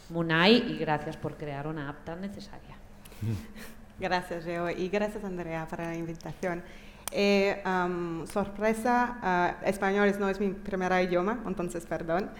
[0.09, 2.75] Munay y gracias por crear una app tan necesaria.
[3.99, 6.63] Gracias, Leo, y gracias, Andrea, para la invitación.
[7.11, 12.31] Eh, um, sorpresa, uh, español no es mi primer idioma, entonces perdón.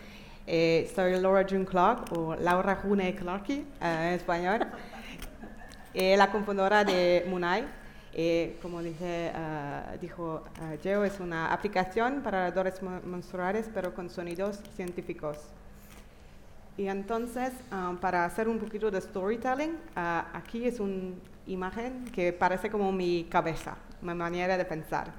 [0.47, 4.66] Eh, soy Laura June Clark o Laura June Clarky en español,
[5.93, 7.24] la confundora de
[8.14, 8.53] Munai.
[8.61, 14.59] como dije, uh, dijo uh, Geo, es una aplicación para dolores menstruales, pero con sonidos
[14.76, 15.38] científicos.
[16.78, 21.14] Y entonces, um, para hacer un poquito de storytelling, uh, aquí es una
[21.45, 25.11] imagen que parece como mi cabeza, mi manera de pensar.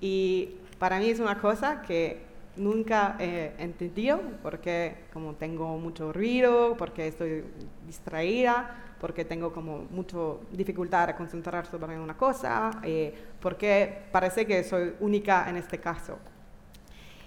[0.00, 6.76] Y para mí es una cosa que nunca he entendido porque como tengo mucho ruido,
[6.76, 7.44] porque estoy
[7.86, 10.16] distraída, porque tengo como mucha
[10.50, 16.18] dificultad a concentrar sobre una cosa, eh, porque parece que soy única en este caso.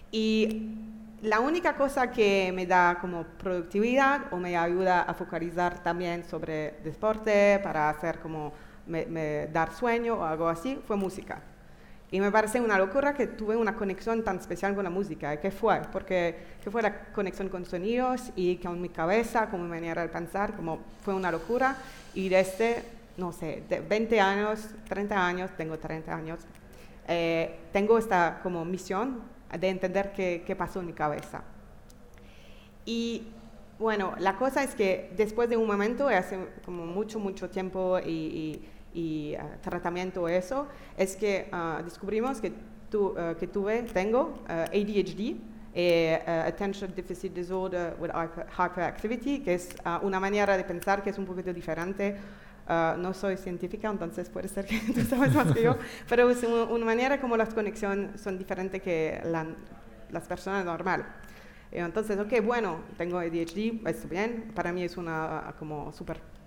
[0.09, 0.71] Y
[1.21, 6.80] la única cosa que me da como productividad o me ayuda a focalizar también sobre
[6.84, 8.53] deporte, para hacer como
[8.88, 11.43] me, dar sueño o algo así, fue música.
[12.10, 15.34] Y me parece una locura que tuve una conexión tan especial con la música.
[15.34, 15.82] ¿Y qué fue?
[15.91, 20.08] Porque ¿qué fue la conexión con sonidos y con mi cabeza, con mi manera de
[20.08, 21.76] pensar, como fue una locura.
[22.14, 22.84] Y desde,
[23.18, 26.39] no sé, de 20 años, 30 años, tengo 30 años,
[27.10, 29.22] eh, tengo esta como misión
[29.60, 31.43] de entender qué, qué pasó en mi cabeza.
[32.86, 33.28] Y
[33.80, 38.10] bueno, la cosa es que después de un momento, hace como mucho, mucho tiempo y,
[38.10, 38.70] y,
[39.36, 40.68] uh, tratamiento eso,
[40.98, 42.52] es que uh, descubrimos que,
[42.89, 45.36] tu, uh, que tuve, tengo ADHD,
[45.74, 48.10] eh, Attention Deficit Disorder with
[48.58, 49.70] Hyperactivity, que es
[50.02, 52.16] una manera de pensar que es un poquito diferente
[52.70, 55.78] Uh, no soy científica, entonces puede ser que tú sabes más que yo,
[56.10, 59.22] pero es una, manera como las conexiones son diferentes que
[60.10, 61.06] las personas normales.
[61.72, 65.93] Entonces, ok, bueno, tengo ADHD, está bien, para mí es una como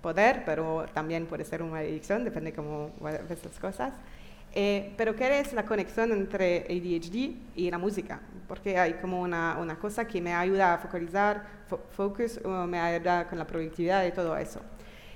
[0.00, 3.92] superpoder, pero también puede ser una adicción, depende cómo ves las cosas.
[4.52, 8.20] Eh, pero ¿qué es la conexión entre ADHD y la música?
[8.48, 11.44] Porque hay como una, una cosa que me ayuda a focalizar,
[11.92, 14.60] focus, me ayuda con la productividad y todo eso.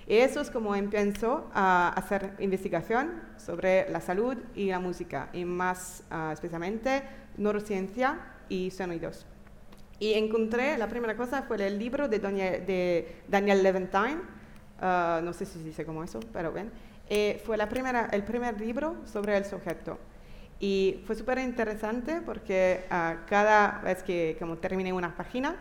[0.07, 5.45] Y eso es como empiezo a hacer investigación sobre la salud y la música, y
[5.47, 7.03] más uh, especialmente
[7.39, 8.19] neurociencia
[8.49, 9.27] y sonidos.
[9.99, 14.19] Y encontré, la primera cosa fue el libro de, de Daniel Leventine,
[14.81, 16.71] uh, no sé si se dice como eso, pero bien.
[17.09, 19.99] Eh, fue la primera, el primer libro sobre el sujeto.
[20.61, 25.57] Y fue súper interesante porque uh, cada vez que como terminé una página,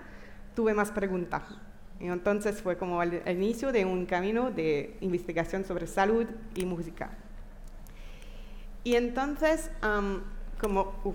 [0.55, 1.43] tuve más preguntas
[1.99, 7.11] y entonces fue como el, inicio de un camino de investigación sobre salud y música.
[8.83, 9.71] Y entonces,
[10.59, 11.13] como, uh,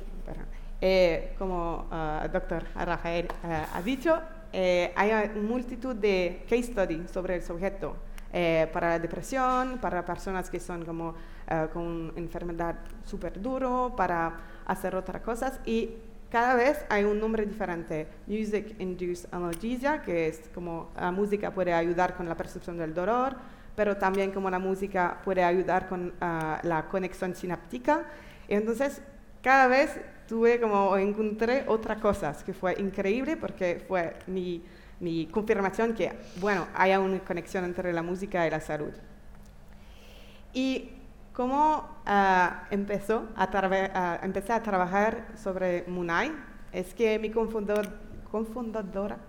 [0.80, 1.86] eh, como
[2.22, 4.18] el doctor Rafael ha dicho,
[4.52, 7.96] eh, hay multitud de case studies sobre el sujeto.
[8.30, 11.14] Eh, para la depresión, para personas que son como
[11.72, 14.36] con enfermedad súper duro, para
[14.66, 15.58] hacer otras cosas.
[15.64, 15.94] Y
[16.30, 18.06] cada vez hay un nombre diferente.
[18.26, 23.34] Music Induced Analgesia, que es como la música puede ayudar con la percepción del dolor,
[23.74, 28.04] pero también como la música puede ayudar con ah, la conexión sináptica.
[28.48, 29.00] entonces,
[29.42, 34.62] cada vez tuve como, encontré otras cosas que fue increíble porque fue mi,
[35.00, 38.92] mi confirmación que, bueno, hay una conexión entre la música y la salud.
[40.52, 40.90] Y
[41.38, 46.32] ¿Cómo uh, empezó a, uh, empecé a trabajar sobre Munai?
[46.72, 47.88] Es que mi confundadora,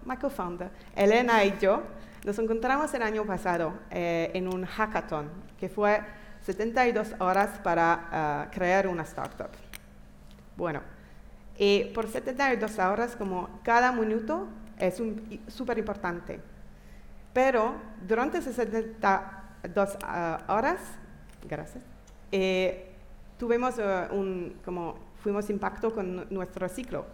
[0.03, 1.83] mi co-founder, Elena y yo,
[2.25, 5.29] nos encontramos el año pasado eh, en un hackathon
[5.59, 6.01] que fue
[6.41, 9.68] 72 horas para uh, crear una startup.
[10.59, 10.81] Bueno,
[11.57, 15.01] y por 72 horas, como cada minuto es
[15.47, 16.41] súper importante.
[17.33, 19.97] Pero durante esas 72
[20.49, 20.81] horas,
[21.47, 21.81] gracias,
[22.33, 22.91] eh,
[23.37, 27.05] tuvimos eh, un, como fuimos impacto con nuestro ciclo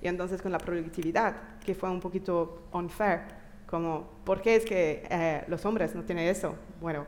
[0.00, 3.20] y entonces con la productividad, que fue un poquito unfair,
[3.66, 6.54] como, ¿por qué es que eh, los hombres no tienen eso?
[6.80, 7.04] Bueno,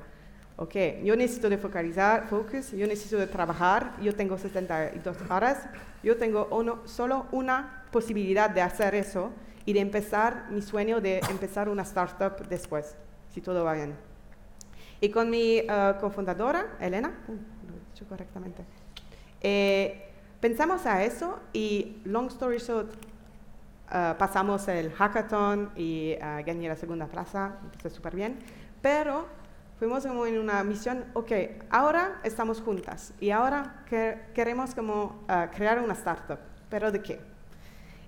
[0.57, 5.67] ok, yo necesito de focalizar, focus, yo necesito de trabajar, yo tengo 72 horas,
[6.03, 9.31] yo tengo uno, solo una posibilidad de hacer eso
[9.65, 12.97] y de empezar mi sueño de empezar una startup después,
[13.31, 13.95] si todo va bien.
[15.01, 15.63] Y con mi
[16.01, 17.13] cofundadora, Elena,
[18.09, 18.65] correctamente.
[19.41, 26.69] Eh, pensamos a eso y, long story short, uh, pasamos el hackathon y uh, gané
[26.69, 28.39] la segunda plaza, empecé súper bien,
[28.83, 29.27] pero
[29.79, 31.33] fuimos como en una misión, ok,
[31.70, 33.85] ahora estamos juntas y ahora
[34.35, 36.39] queremos como uh, crear una startup,
[36.70, 37.20] pero ¿de qué?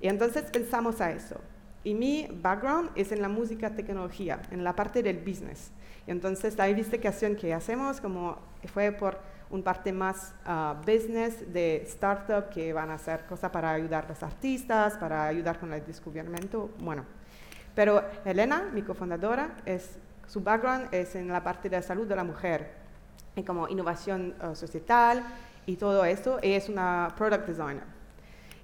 [0.01, 1.41] Y entonces pensamos a eso.
[1.85, 5.71] Y mi background es en la música tecnología, en la parte del business.
[6.07, 8.39] Y entonces la investigación que hacemos como
[8.73, 9.19] fue por
[9.51, 14.09] un parte más ah, business de startup que van a hacer cosas para ayudar a
[14.09, 17.05] los artistas, para ayudar con el descubrimiento, bueno.
[17.75, 19.99] Pero Elena, mi cofundadora, es,
[20.29, 22.71] su background es en la parte de salud de la mujer,
[23.35, 25.25] y como innovación ah, societal
[25.67, 27.85] y todo eso, y es una product designer.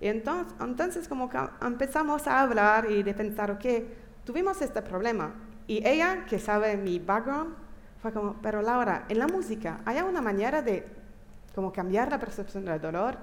[0.01, 3.65] Y entonces, entonces como que empezamos a hablar y de pensar, ok,
[4.25, 5.35] tuvimos este problema.
[5.67, 7.55] Y ella, que sabe mi background,
[8.03, 10.87] fue como, pero Laura, en la música, ¿hay una manera de
[11.55, 13.17] como cambiar la percepción del dolor?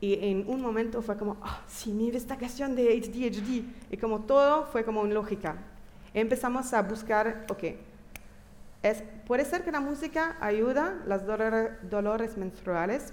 [0.00, 3.92] Y en un momento fue como, oh, sí, mi investigación de ADHD.
[3.92, 5.56] Y como todo fue como en lógica.
[6.14, 7.64] Empezamos a buscar, ok,
[8.82, 11.26] es, puede ser que la música ayuda a los
[11.90, 13.12] dolores, menstruales.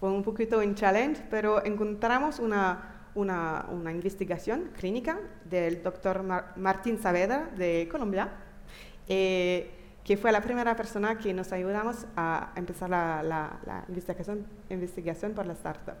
[0.00, 6.22] Fue un poquito un challenge, pero encontramos una, una, una investigación clínica del doctor
[6.56, 8.30] Martín Saavedra de Colombia.
[9.08, 9.70] Eh,
[10.06, 15.46] que fue la primera persona que nos ayudamos a empezar la, la, investigación, investigación por
[15.46, 15.96] la startup.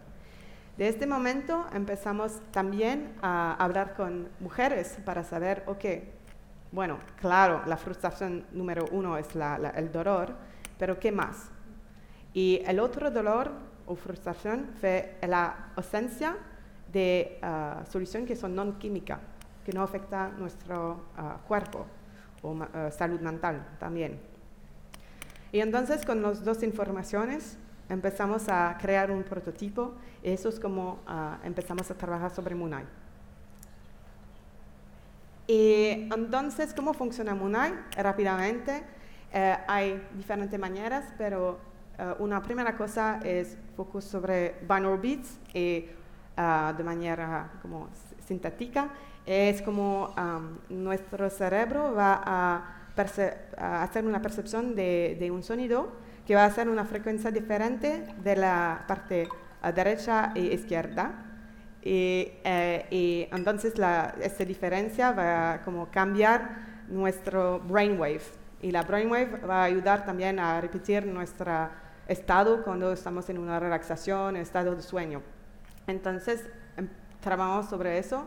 [0.76, 5.84] De este momento empezamos también a hablar con mujeres para saber, ok,
[6.70, 9.28] bueno, claro, la frustración número uno es
[9.74, 10.34] el dolor,
[10.78, 11.48] pero ¿qué más?
[12.34, 13.52] Y el otro dolor
[13.86, 16.36] o frustración fue la ausencia
[16.92, 19.20] de uh, solución que son no química,
[19.64, 21.86] que no afecta nuestro uh, cuerpo
[22.42, 24.20] o eh, salud mental también.
[25.52, 27.56] Y entonces con las dos informaciones
[27.88, 32.84] empezamos a crear un prototipo y eso es como ah, empezamos a trabajar sobre Munai.
[35.46, 37.72] Y entonces, ¿cómo funciona Munai?
[37.96, 38.82] Rápidamente,
[39.32, 41.58] eh, hay diferentes maneras, pero
[41.98, 45.86] eh, una primera cosa es focus sobre binaural beats y
[46.36, 47.88] ah, de manera como
[48.26, 48.90] sintética
[49.26, 50.14] es como
[50.68, 55.88] nuestro cerebro va a, hacer una percepción de, un sonido
[56.26, 59.28] que va a ser una frecuencia diferente de la parte
[59.74, 61.12] derecha e izquierda.
[61.82, 68.22] Y, eh, entonces la, esta diferencia va a como cambiar nuestro brainwave.
[68.60, 71.68] Y la brainwave va a ayudar también a repetir nuestro
[72.08, 75.22] estado cuando estamos en una relaxación, estado de sueño.
[75.86, 76.42] Entonces,
[77.26, 78.24] trabajamos sobre eso.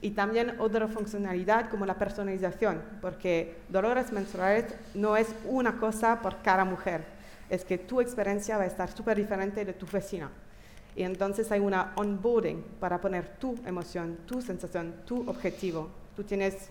[0.00, 6.42] Y también otra funcionalidad como la personalización, porque dolores menstruales no es una cosa por
[6.42, 7.04] cada mujer,
[7.50, 10.30] es que tu experiencia va a estar súper diferente de tu vecina.
[10.96, 15.90] Y entonces hay una onboarding para poner tu emoción, tu sensación, tu objetivo.
[16.16, 16.68] Tú, tienes,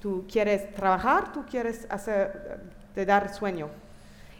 [0.00, 2.60] tú quieres trabajar, tú quieres hacer,
[2.94, 3.68] te dar sueño.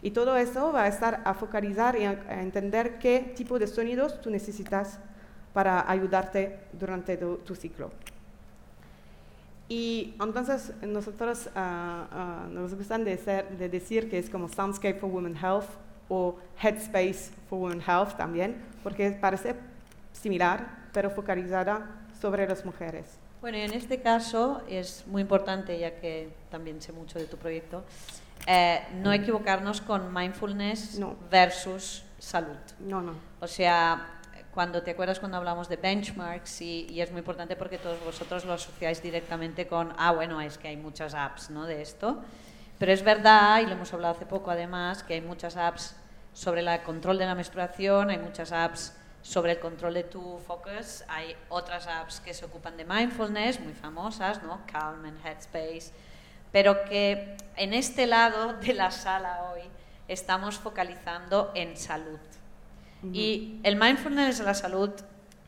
[0.02, 4.20] Y todo eso va a estar a focalizar y a entender qué tipo de sonidos
[4.20, 4.98] tú necesitas
[5.52, 7.90] para ayudarte durante tu, ciclo.
[9.72, 13.16] Y entonces nosotros ah, ah, nos gustan de,
[13.58, 15.64] de, decir que es como Soundscape for Women Health
[16.10, 19.54] o Headspace for Women Health también, porque parece
[20.12, 21.88] similar, pero focalizada
[22.20, 23.06] sobre las mujeres.
[23.40, 27.38] Bueno, y en este caso es muy importante, ya que también sé mucho de tu
[27.38, 27.82] proyecto,
[28.46, 31.00] eh, no equivocarnos con mindfulness
[31.30, 32.58] versus salud.
[32.78, 33.14] No, no.
[33.40, 34.20] O sea,
[34.52, 38.52] cuando te acuerdas cuando hablamos de benchmarks y, es muy importante porque todos vosotros lo
[38.52, 41.64] asociáis directamente con, ah, bueno, es que hay muchas apps ¿no?
[41.64, 42.22] de esto.
[42.78, 45.94] Pero es verdad, y lo hemos hablado hace poco además, que hay muchas apps
[46.34, 51.04] sobre el control de la menstruación, hay muchas apps sobre el control de tu focus,
[51.08, 54.60] hay otras apps que se ocupan de mindfulness, muy famosas, ¿no?
[54.66, 55.92] Calm and Headspace,
[56.50, 59.62] pero que en este lado de la sala hoy
[60.08, 62.18] estamos focalizando en salud.
[63.12, 64.90] Y el mindfulness y la salud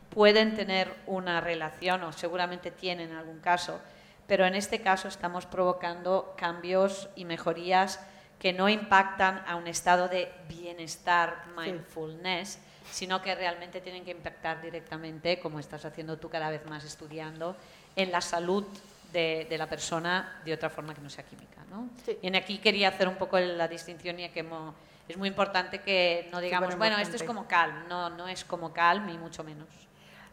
[0.09, 3.79] pueden tener una relación, o seguramente tienen en algún caso,
[4.27, 7.99] pero en este caso estamos provocando cambios y mejorías
[8.39, 12.59] que no impactan a un estado de bienestar mindfulness,
[12.91, 17.55] sino que realmente tienen que impactar directamente, como estás haciendo tú cada vez más estudiando,
[17.95, 18.65] en la salud
[19.11, 21.63] de, la persona de otra forma que no sea química.
[21.69, 21.89] ¿no?
[22.21, 24.75] Y en aquí quería hacer un poco la distinción y que hemos
[25.07, 28.73] es muy importante que no digamos, bueno, esto es como calm, no, no es como
[28.73, 29.67] calm ni mucho menos.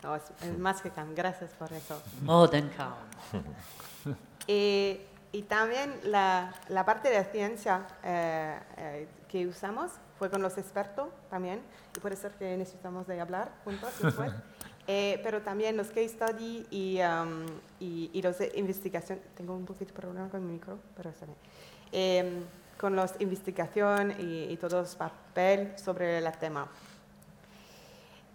[0.02, 0.24] No, es,
[0.58, 2.02] más que calm, gracias por eso.
[2.22, 2.94] More than calm.
[4.46, 5.00] y,
[5.30, 11.08] y, también la, la, parte de ciencia eh, eh, que usamos fue con los expertos
[11.30, 11.60] también,
[11.96, 14.32] y puede ser que necesitamos de hablar juntos después.
[14.88, 17.46] Eh, pero también los case study y, um,
[17.78, 19.20] y, y los de investigación.
[19.36, 22.44] Tengo un poquito de problema con mi micro, pero está bien.
[22.82, 26.68] Con la investigación y, y todo el papel sobre el tema.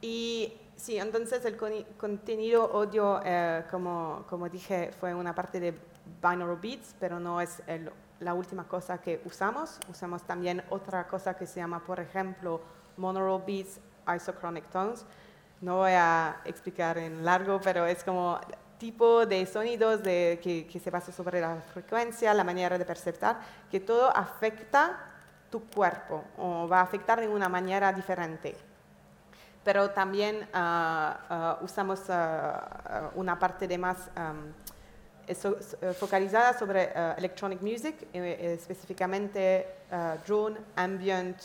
[0.01, 1.55] Y sí, entonces el
[1.97, 5.77] contenido audio, eh, como, como dije, fue una parte de
[6.23, 9.79] binaural beats, pero no es el la última cosa que usamos.
[9.89, 12.61] Usamos también otra cosa que se llama, por ejemplo,
[12.97, 13.79] monaural beats,
[14.15, 15.05] isochronic tones.
[15.61, 18.39] No voy a explicar en largo, pero es como
[18.77, 23.39] tipo de sonidos de, que, que, se basa sobre la frecuencia, la manera de perceptar,
[23.69, 24.97] que todo afecta
[25.49, 28.55] tu cuerpo o va a afectar de una manera diferente.
[29.63, 34.53] Pero también uh, uh, usamos uh, una parte de más um,
[35.99, 39.67] focalizada sobre electronic music, eh, específicamente
[40.25, 41.37] drone, ambient,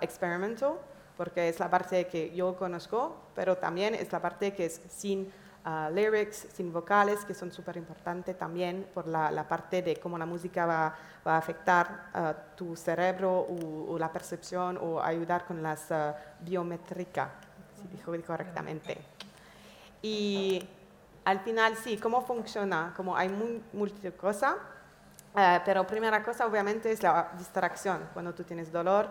[0.00, 0.74] experimental,
[1.16, 5.32] porque es la parte que yo conozco, pero también es la parte que es sin
[5.64, 10.18] uh, lyrics, sin vocales, que son súper importantes también por la, la, parte de cómo
[10.18, 10.94] la música va,
[11.26, 16.12] va a afectar uh, tu cerebro o, o, la percepción o ayudar con las uh,
[16.40, 17.28] biométricas,
[17.80, 18.98] si dijo correctamente.
[20.02, 20.66] Y
[21.24, 22.92] al final, sí, ¿cómo funciona?
[22.96, 24.54] Como hay muy, múltiples cosas,
[25.64, 28.08] pero primera cosa obviamente es la distracción.
[28.12, 29.08] Cuando tú tienes dolor,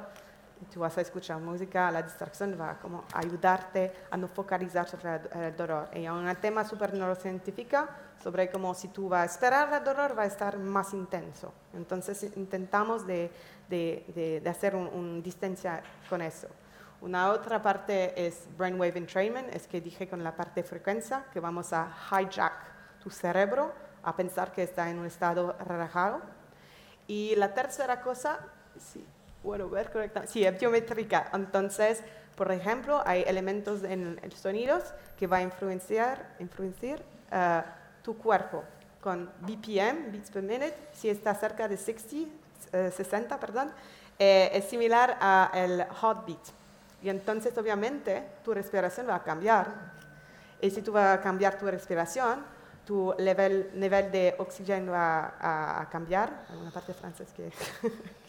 [0.65, 5.21] tú vas a escuchar música, la distracción va como a ayudarte a no focalizar sobre
[5.47, 5.89] el dolor.
[5.93, 7.87] Y un tema súper neurocientífico
[8.21, 11.53] sobre cómo si tú vas a esperar el dolor va a estar más intenso.
[11.73, 13.31] Entonces intentamos de,
[13.69, 16.47] de, de, hacer una un distancia con eso.
[17.01, 21.39] Una otra parte es brainwave entrainment, es que dije con la parte de frecuencia que
[21.39, 22.53] vamos a hijack
[23.01, 26.21] tu cerebro a pensar que está en un estado relajado.
[27.07, 28.39] Y la tercera cosa,
[28.77, 29.05] sí,
[29.43, 30.33] bueno, ver correctamente.
[30.33, 31.29] Sí, es biométrica.
[31.33, 32.03] Entonces,
[32.35, 34.83] por ejemplo, hay elementos en los sonidos
[35.17, 37.61] que va a influenciar, influenciar uh,
[38.03, 38.63] tu cuerpo
[39.01, 42.29] con BPM, beats per minute, si está cerca de 60,
[42.87, 43.71] uh, 60 perdón,
[44.17, 46.39] eh, es similar al heartbeat.
[47.01, 49.67] Y entonces, obviamente, tu respiración va a cambiar.
[50.61, 52.43] Y si tú vas a cambiar tu respiración,
[52.89, 56.47] tu nivel, nivel de oxígeno va a, a cambiar.
[56.59, 57.51] Una parte francesa que,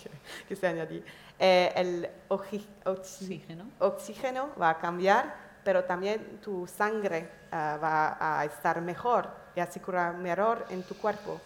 [0.03, 0.11] que,
[0.47, 1.03] que, se añadí.
[1.39, 3.65] Eh, el oxígeno.
[3.79, 5.35] oxígeno va a cambiar,
[5.65, 10.95] pero también tu sangre uh, va a estar mejor y a circular mejor en tu
[10.95, 11.41] cuerpo.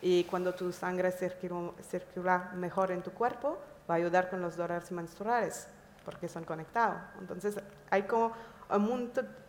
[0.00, 4.56] Y cuando tu sangre circula, circula mejor en tu cuerpo, va a ayudar con los
[4.56, 5.68] dolores menstruales,
[6.06, 7.02] porque son conectados.
[7.20, 8.32] Entonces, hay como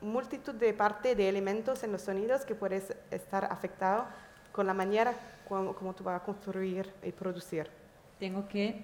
[0.01, 4.05] multitud de parte de elementos en los sonidos que puedes estar afectado
[4.51, 5.13] con la manera
[5.47, 7.70] como, como tú vas a construir y producir.
[8.20, 8.84] Tengo que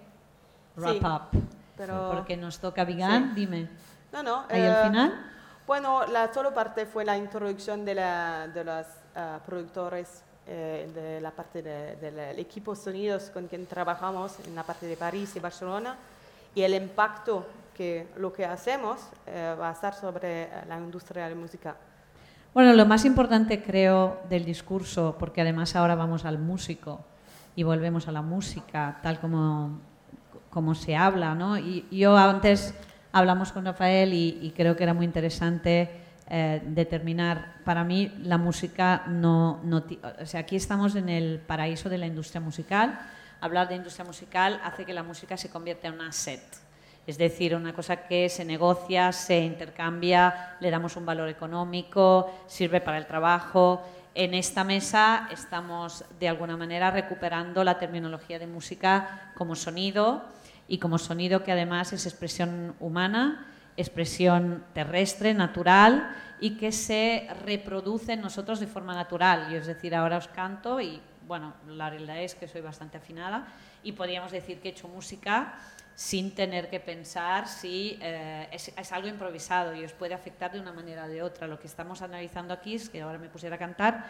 [0.76, 1.44] wrap sí, up,
[1.78, 3.42] pero porque nos toca vegan, sí.
[3.42, 3.70] dime.
[4.12, 4.46] No, no.
[4.50, 5.26] ¿Ahí eh, al final?
[5.66, 11.22] Bueno, la solo parte fue la introducción de, la, de los uh, productores eh, de
[11.22, 15.36] la parte del de, de equipo sonidos con quien trabajamos en la parte de París
[15.36, 15.96] y Barcelona
[16.54, 21.24] y el impacto que lo que hacemos eh, va a estar sobre eh, la industria
[21.26, 21.76] de la música.
[22.53, 27.01] Bueno, lo más importante creo del discurso, porque además ahora vamos al músico
[27.55, 29.80] y volvemos a la música tal como,
[30.49, 31.57] como se habla, ¿no?
[31.57, 32.76] Y yo antes
[33.11, 38.38] hablamos con Rafael y, y creo que era muy interesante eh, determinar, para mí la
[38.38, 39.84] música no, no,
[40.21, 42.97] o sea, aquí estamos en el paraíso de la industria musical,
[43.41, 46.41] hablar de industria musical hace que la música se convierta en un asset,
[47.06, 52.80] es decir, una cosa que se negocia, se intercambia, le damos un valor económico, sirve
[52.80, 53.82] para el trabajo.
[54.16, 60.24] En esta mesa estamos de alguna manera recuperando la terminología de música como sonido
[60.68, 68.14] y como sonido que además es expresión humana, expresión terrestre, natural y que se reproduce
[68.14, 69.49] en nosotros de forma natural.
[69.51, 73.47] Yo es decir, ahora os canto y bueno, la realidad es que soy bastante afinada
[73.82, 75.56] y podríamos decir que he hecho música
[75.96, 80.74] sin tener que pensar si eh, es, algo improvisado y os puede afectar de una
[80.74, 81.48] manera o de otra.
[81.48, 84.06] Lo que estamos analizando aquí es que ahora me pusiera a cantar,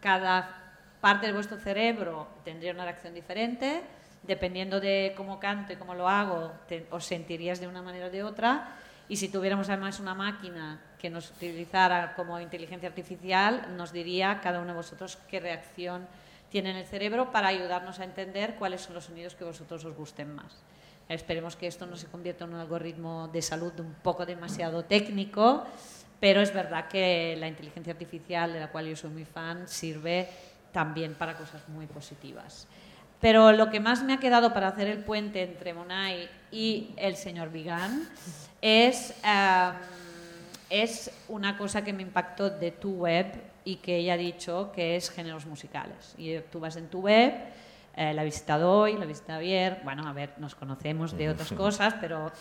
[0.00, 3.82] cada parte de vuestro cerebro tendría una reacción diferente,
[4.22, 8.10] dependiendo de cómo canto y cómo lo hago, te, os sentirías de una manera o
[8.10, 8.76] de otra.
[9.08, 14.60] Y si tuviéramos además una máquina que nos utilizara como inteligencia artificial, nos diría cada
[14.60, 16.06] uno de vosotros qué reacción
[16.50, 19.96] tiene en el cerebro para ayudarnos a entender cuáles son los sonidos que vosotros os
[19.96, 20.62] gusten más.
[21.12, 25.64] Esperemos que esto no se convierta en un algoritmo de salud un poco demasiado técnico,
[26.18, 30.28] pero es verdad que la inteligencia artificial, de la cual yo soy muy fan, sirve
[30.72, 32.66] también para cosas muy positivas.
[33.20, 37.16] Pero lo que más me ha quedado para hacer el puente entre Monay y el
[37.16, 38.08] señor Vigan
[38.62, 39.76] es, um,
[40.70, 43.26] es una cosa que me impactó de tu web
[43.64, 46.14] y que ella ha dicho que es géneros musicales.
[46.16, 47.32] Y tú vas en tu web
[47.96, 49.80] eh, la he visitado hoy, la he visitado ayer.
[49.84, 52.32] Bueno, a ver, nos conocemos de otras cosas, pero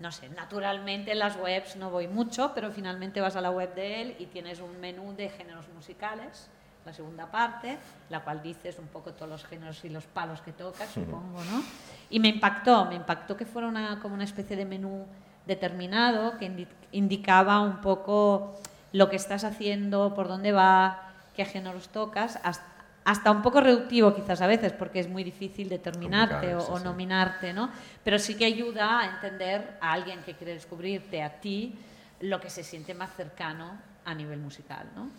[0.00, 3.74] no sé, naturalmente en las webs no voy mucho, pero finalmente vas a la web
[3.74, 6.48] de él y tienes un menú de géneros musicales
[6.84, 7.78] la segunda parte,
[8.10, 11.62] la cual dices un poco todos los géneros y los palos que tocas, supongo, ¿no?
[12.10, 15.06] Y me impactó, me impactó que fuera una, como una especie de menú
[15.46, 18.56] determinado que indicaba un poco
[18.92, 22.71] lo que estás haciendo, por dónde va, qué géneros tocas, hasta,
[23.04, 27.70] un poco reductivo quizás a veces, porque es muy difícil determinarte o, nominarte, ¿no?
[28.04, 31.78] Pero sí que ayuda a entender a alguien que quiere descubrirte a ti
[32.20, 35.10] lo que se siente más cercano a nivel musical, ¿no?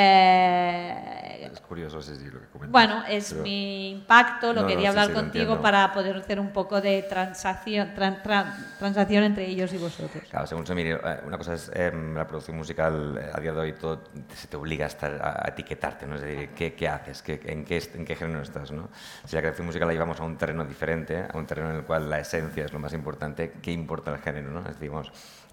[0.00, 2.70] Eh, es curioso, sí, lo que comentas.
[2.70, 7.94] Bueno, es mi impacto, lo quería hablar contigo para poder hacer un poco de transacción,
[7.94, 10.22] transacción entre ellos y vosotros.
[10.30, 13.52] Claro, según se mire, eh, una cosa es em, la producción musical eh, a día
[13.52, 14.04] de hoy, todo
[14.36, 16.14] se te obliga a, estar, a, etiquetarte, ¿no?
[16.14, 17.20] es decir, ¿qué, qué haces?
[17.20, 18.70] ¿Qué, en, qué, ¿En qué género estás?
[18.70, 18.90] ¿no?
[19.24, 21.82] Si la creación musical la llevamos a un terreno diferente, a un terreno en el
[21.82, 24.50] cual la esencia es lo más importante, ¿qué importa el género?
[24.50, 24.62] ¿no?
[24.62, 24.92] Decir,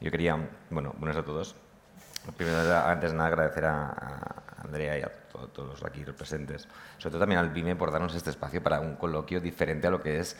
[0.02, 0.38] yo quería,
[0.70, 1.56] bueno, buenas a todos.
[2.38, 5.12] Primero, antes de nada, agradecer a, Andrea y a
[5.54, 6.68] todos los aquí presentes,
[6.98, 10.02] sobre todo también al BIME por darnos este espacio para un coloquio diferente a lo
[10.02, 10.36] que es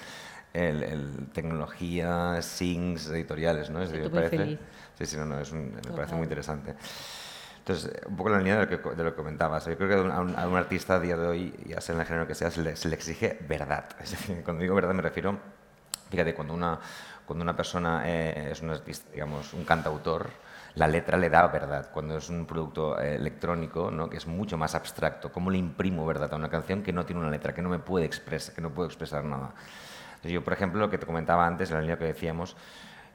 [0.54, 3.82] el, tecnología, SINGs, editoriales, ¿no?
[3.82, 4.58] Es me parece,
[4.98, 6.76] Sí, sí, no, no, es me parece muy interesante.
[7.60, 9.90] Entonces, un poco en la línea de lo que, de lo que comentabas, yo creo
[9.90, 12.28] que a un, a un, artista a día de hoy, ya sea en el género
[12.28, 13.86] que sea, se le, se le exige verdad.
[14.00, 15.38] Es decir, cuando digo verdad me refiero,
[16.12, 16.80] fíjate, cuando una,
[17.26, 20.30] cuando una persona eh, es un artista, digamos, un cantautor,
[20.76, 21.90] la letra le da verdad.
[21.92, 24.10] Cuando es un producto eh, electrónico, ¿no?
[24.10, 27.22] que es mucho más abstracto, ¿cómo le imprimo verdad a una canción que no tiene
[27.22, 29.54] una letra, que no me puede expresar, que no puedo expresar nada?
[30.10, 32.56] Entonces yo, por ejemplo, lo que te comentaba antes, en la línea que decíamos,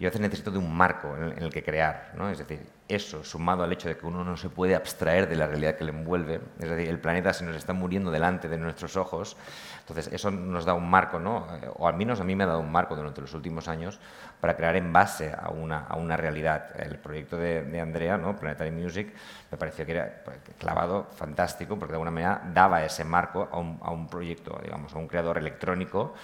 [0.01, 2.31] yo a veces necesito de un marco en el, que crear, ¿no?
[2.31, 5.47] Es decir, eso sumado al hecho de que uno no se puede abstraer de la
[5.47, 8.97] realidad que le envuelve, es decir, el planeta se nos está muriendo delante de nuestros
[8.97, 9.37] ojos,
[9.81, 11.47] entonces eso nos da un marco, ¿no?
[11.55, 14.01] Eh, o al menos a mí me ha dado un marco durante los últimos años
[14.41, 16.71] para crear en base a una, a una realidad.
[16.81, 18.37] El proyecto de, Andrea, ¿no?
[18.37, 19.13] Planetary Music,
[19.51, 23.59] me pareció que era pues, clavado, fantástico, porque de alguna manera daba ese marco a
[23.59, 26.15] un, a un proyecto, digamos, a un creador electrónico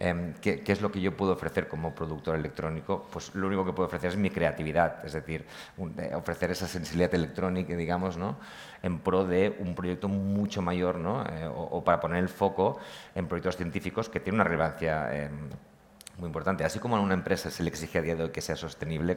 [0.00, 3.06] Em, ¿qué, es lo que yo puedo ofrecer como productor electrónico?
[3.12, 5.46] Pues lo único que puedo ofrecer es mi creatividad, es decir,
[6.14, 8.36] ofrecer esa sensibilidad electrónica, digamos, ¿no?
[8.82, 11.24] en pro de un proyecto mucho mayor, ¿no?
[11.24, 12.78] Eh, o, para poner el foco
[13.14, 15.48] en proyectos científicos que tienen una relevancia em,
[16.18, 16.64] muy importante.
[16.64, 19.16] Así como a una empresa se le exige a día de hoy que sea sostenible,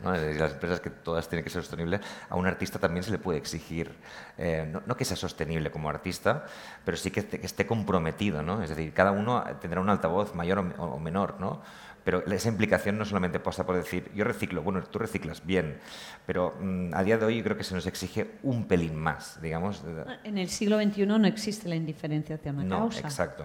[0.00, 0.12] ¿no?
[0.12, 3.38] las empresas que todas tienen que ser sostenibles, a un artista también se le puede
[3.38, 3.92] exigir,
[4.38, 6.46] eh, no, que sea sostenible como artista,
[6.84, 8.42] pero sí que, esté comprometido.
[8.42, 8.62] ¿no?
[8.62, 11.62] Es decir, cada uno tendrá un altavoz mayor o, menor, ¿no?
[12.04, 15.80] pero esa implicación no solamente pasa por decir, yo reciclo, bueno, tú reciclas bien,
[16.24, 19.82] pero mm, a día de hoy creo que se nos exige un pelín más, digamos.
[20.22, 23.00] En el siglo XXI no existe la indiferencia hacia una no, causa.
[23.00, 23.44] Exacto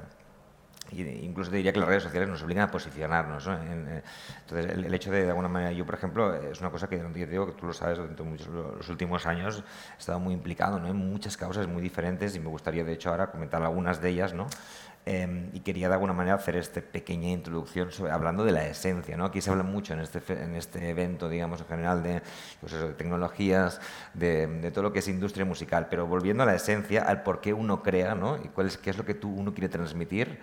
[0.92, 3.48] incluso diría que las redes sociales nos obligan a posicionarnos.
[3.48, 4.04] Eh,
[4.42, 7.28] entonces, el, hecho de, de alguna manera, yo, por ejemplo, es una cosa que yo
[7.28, 9.64] digo que tú lo sabes, durante muchos, los últimos años
[9.96, 10.88] he estado muy implicado ¿no?
[10.88, 14.34] en muchas causas muy diferentes y me gustaría, de hecho, ahora comentar algunas de ellas,
[14.34, 14.48] ¿no?
[15.04, 19.18] Em, y quería de alguna manera hacer esta pequeña introducción sobre, hablando de la esencia.
[19.18, 19.26] ¿no?
[19.26, 22.22] Aquí se habla mucho en este, en este evento, digamos, en general, de,
[22.60, 23.82] pues de tecnologías,
[24.14, 27.42] de, de, todo lo que es industria musical, pero volviendo a la esencia, al por
[27.42, 28.38] qué uno crea ¿no?
[28.38, 30.39] y cuál es, qué es lo que tú, uno quiere transmitir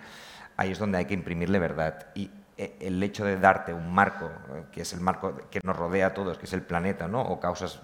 [0.59, 2.07] ahí es donde hay que imprimirle verdad.
[2.15, 5.77] Y eh, el hecho de darte un marco, eh, que es el marco que nos
[5.77, 7.21] rodea a todos, que es el planeta, ¿no?
[7.21, 7.79] o causas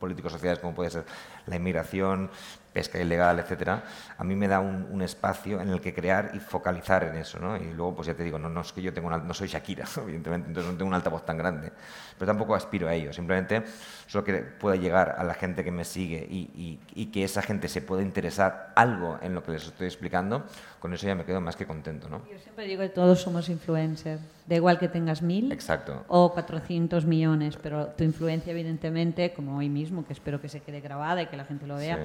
[0.00, 1.04] políticos sociales como puede ser
[1.46, 2.28] la inmigración,
[2.76, 3.84] pesca ilegal, etcétera,
[4.18, 7.56] a mí me da un, espacio en el que crear y focalizar en eso, ¿no?
[7.56, 9.86] Y luego, pues ya te digo, no, no es que yo tengo no soy Shakira,
[10.02, 11.72] evidentemente, entonces no tengo un altavoz tan grande,
[12.18, 13.64] pero tampoco aspiro a ello, simplemente
[14.06, 17.68] solo que pueda llegar a la gente que me sigue y, y, que esa gente
[17.68, 20.44] se pueda interesar algo en lo que les estoy explicando,
[20.80, 22.22] con eso ya me quedo más que contento, ¿no?
[22.30, 26.04] Yo siempre digo que todos somos influencers, da igual que tengas mil Exacto.
[26.08, 30.80] o 400 millones, pero tu influencia, evidentemente, como hoy mismo, que espero que se quede
[30.80, 31.98] grabada y que la gente lo vea,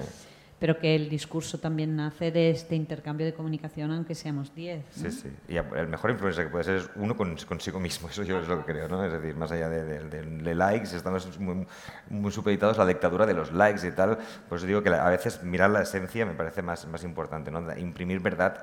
[0.62, 4.84] pero que el discurso también nace de este intercambio de comunicación, aunque seamos 10.
[4.92, 5.28] Sí, sí.
[5.48, 8.58] Y el mejor influencer que puede ser es uno consigo mismo, eso yo es lo
[8.58, 9.04] que creo, ¿no?
[9.04, 11.66] Es decir, más allá de, likes, estamos muy,
[12.10, 14.18] muy, supeditados a la dictadura de los likes y tal.
[14.48, 17.76] Pues digo que a veces mirar la esencia me parece más, más importante, ¿no?
[17.76, 18.62] Imprimir verdad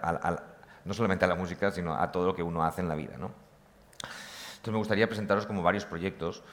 [0.86, 3.18] no solamente a la música, sino a todo lo que uno hace en la vida,
[3.18, 3.34] ¿no?
[4.52, 6.44] Entonces me gustaría presentaros como varios proyectos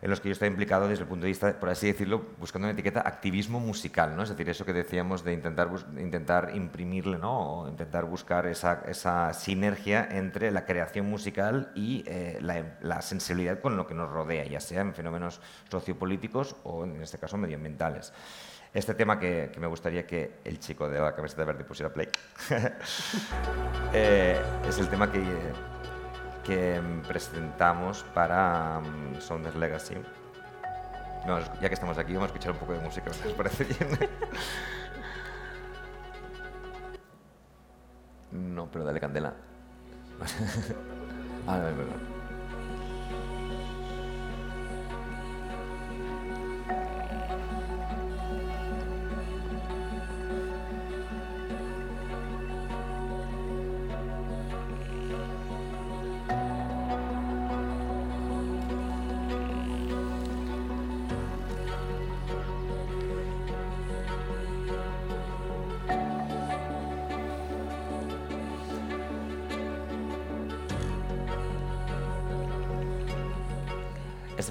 [0.00, 2.66] en los que yo estoy implicado desde el punto de vista, por así decirlo, buscando
[2.66, 4.22] una etiqueta activismo musical, ¿no?
[4.22, 7.62] Es decir, eso que decíamos de intentar, intentar imprimirle, ¿no?
[7.62, 13.76] O intentar buscar esa, esa sinergia entre la creación musical y eh, la, sensibilidad con
[13.76, 15.40] lo que nos rodea, ya sea en fenómenos
[15.70, 18.12] sociopolíticos o, en este caso, medioambientales.
[18.74, 22.08] Este tema que, me gustaría que el chico de la camiseta verde pusiera play
[23.94, 25.22] eh, es el tema que
[26.48, 29.96] que presentamos para um, Sounders Legacy.
[31.26, 33.98] No, ya que estamos aquí, vamos a escuchar un poco de música, ¿os parece bien?
[38.54, 39.34] no, pero dale candela.
[41.46, 42.17] ah, no, perdón.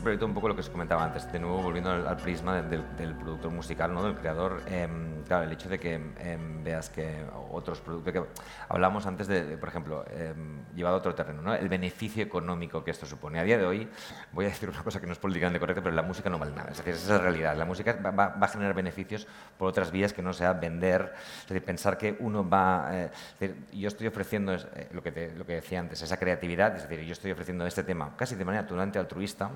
[0.07, 2.81] Proyecto un poco lo que os comentaba antes, de nuevo volviendo al, prisma del,
[3.15, 4.03] productor musical, ¿no?
[4.03, 8.23] del creador, em, claro, el hecho de que em, veas que otros productos, que
[8.69, 11.53] hablamos antes de, por ejemplo, em, llevado a otro terreno, ¿no?
[11.53, 13.37] el beneficio económico que esto supone.
[13.37, 13.85] A día de hoy,
[14.31, 16.55] voy a decir una cosa que no es políticamente correcta, pero la música no vale
[16.55, 17.57] nada, es decir, esa es la realidad.
[17.57, 19.27] La música va, a generar beneficios
[19.57, 23.09] por otras vías que no sea vender, es decir, pensar que uno va,
[23.41, 27.05] eh, yo estoy ofreciendo eh, lo, que lo que decía antes, esa creatividad, es decir,
[27.05, 29.51] yo estoy ofreciendo este tema casi de manera totalmente altruista,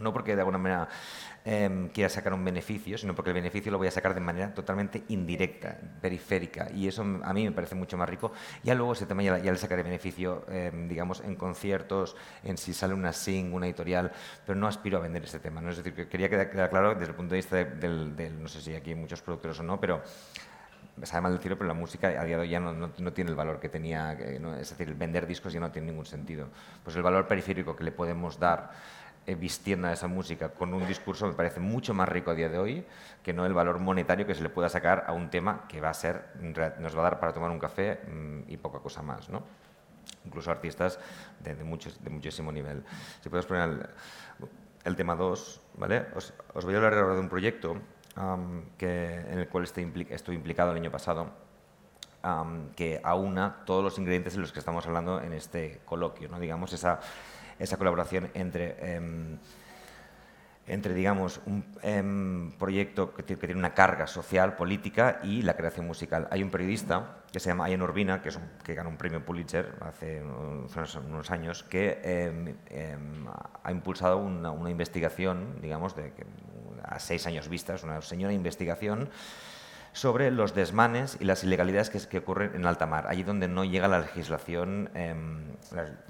[0.00, 0.88] no porque de alguna manera
[1.44, 4.52] em, quiera sacar un beneficio, sino porque el beneficio lo voy a sacar de manera
[4.52, 8.32] totalmente indirecta, periférica, y eso a mí me parece mucho más rico.
[8.62, 12.94] Ya luego ese tema ya, le sacaré beneficio, em, digamos, en conciertos, en si sale
[12.94, 14.12] una sing, una editorial,
[14.44, 15.60] pero no aspiro a vender ese tema.
[15.60, 15.70] ¿no?
[15.70, 18.74] Es decir, que quería quedar claro desde el punto de vista del, no sé si
[18.74, 20.02] aquí hay muchos productores o no, pero
[21.02, 23.36] sabe mal decirlo, pero la música a día de hoy ya no, no, tiene el
[23.36, 26.48] valor que tenía, es decir, vender discos ya no tiene ningún sentido.
[26.84, 28.70] Pues el valor periférico que le podemos dar
[29.26, 32.48] eh, vistiendo a esa música con un discurso me parece mucho más rico a día
[32.48, 32.86] de hoy
[33.22, 35.90] que no el valor monetario que se le pueda sacar a un tema que va
[35.90, 39.28] a ser, nos va a dar para tomar un café mm, y poca cosa más,
[39.28, 39.42] ¿no?
[40.24, 40.98] Incluso artistas
[41.38, 42.82] de, de, muchos, de muchísimo nivel.
[43.20, 43.90] Si puedes poner
[44.84, 46.06] el, tema 2, ¿vale?
[46.14, 46.32] Os,
[46.64, 47.76] voy a hablar ahora de un proyecto
[48.78, 51.30] que, en el cual estoy, estoy, implicado el año pasado,
[52.74, 56.40] que aúna todos los ingredientes de los que estamos hablando en este coloquio, ¿no?
[56.40, 57.00] Digamos, esa
[57.60, 59.38] esa colaboración entre, em,
[60.66, 66.26] entre digamos, un em, proyecto que, tiene una carga social, política y la creación musical.
[66.30, 69.76] Hay un periodista que se llama Ian Urbina, que, es que ganó un premio Pulitzer
[69.80, 73.26] hace unos, años, que em,
[73.62, 76.12] ha impulsado una, una, investigación, digamos, de,
[76.82, 79.10] a seis años vistas, una señora investigación
[79.92, 83.88] sobre los desmanes y las ilegalidades que, ocurren en alta mar, allí donde no llega
[83.88, 85.56] la legislación, em,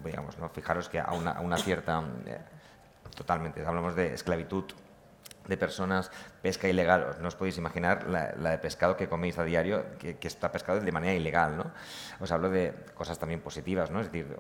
[0.04, 2.38] digamos, fijaros que a una, cierta, eh,
[3.14, 4.64] totalmente, hablamos de esclavitud
[5.46, 6.10] de personas,
[6.42, 7.16] pesca ilegal.
[7.20, 10.92] No os podéis imaginar la, de pescado que coméis a diario, que, está pescado de
[10.92, 11.56] manera ilegal.
[11.56, 11.72] ¿no?
[12.20, 14.00] Os hablo de cosas también positivas, ¿no?
[14.00, 14.36] es decir,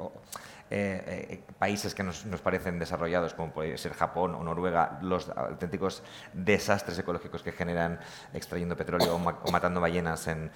[0.70, 6.02] eh, eh, países que nos, parecen desarrollados, como puede ser Japón o Noruega, los auténticos
[6.32, 7.98] desastres ecológicos que generan
[8.32, 10.50] extrayendo petróleo o, matando ballenas en,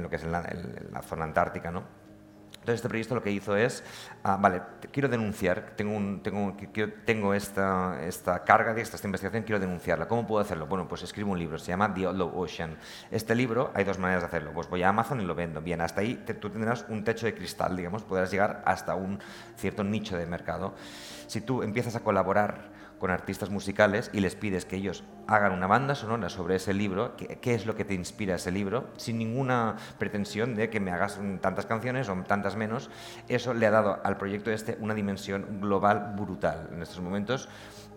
[0.00, 0.48] lo que es la,
[0.92, 1.70] la zona antártica.
[1.70, 2.01] ¿no?
[2.62, 3.82] Entonces este proyecto lo que hizo es,
[4.22, 10.06] ah, vale, quiero denunciar, tengo, tengo, esta, carga de esta, esta, investigación, quiero denunciarla.
[10.06, 10.68] ¿Cómo puedo hacerlo?
[10.68, 12.76] Bueno, pues escribo un libro, se llama The Outlaw Ocean.
[13.10, 14.52] Este libro hay dos maneras de hacerlo.
[14.54, 15.60] Pues voy a Amazon y lo vendo.
[15.60, 19.18] Bien, hasta ahí tú tendrás un techo de cristal, digamos, podrás llegar hasta un
[19.56, 20.74] cierto nicho de mercado.
[21.26, 22.70] Si tú empiezas a colaborar
[23.02, 27.16] con artistas musicales y les pides que ellos hagan una banda sonora sobre ese libro,
[27.16, 31.18] qué, es lo que te inspira ese libro, sin ninguna pretensión de que me hagas
[31.40, 32.90] tantas canciones o tantas menos.
[33.26, 36.68] Eso le ha dado al proyecto este una dimensión global brutal.
[36.72, 37.48] En estos momentos,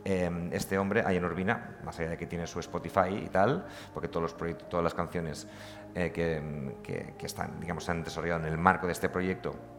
[0.06, 4.08] em, este hombre, Ayan Urbina, más allá de que tiene su Spotify y tal, porque
[4.08, 5.48] todos los proyectos, todas las canciones
[5.94, 9.75] eh, que, que, están, digamos, se han desarrollado en el marco de este proyecto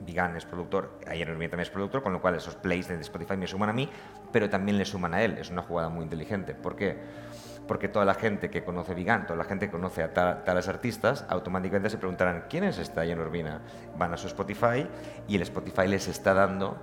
[0.00, 3.46] Vigan es productor, ayer también es productor, con lo cual esos plays de Spotify me
[3.46, 3.88] suman a mí,
[4.30, 5.38] pero también le suman a él.
[5.38, 6.54] Es una jugada muy inteligente.
[6.54, 6.96] ¿Por qué?
[7.66, 11.24] Porque toda la gente que conoce Vigan, toda la gente que conoce a tales artistas,
[11.28, 13.60] automáticamente se preguntarán quién es esta Ayan Urbina.
[13.98, 14.86] Van a su Spotify
[15.26, 16.76] y el Spotify les está dando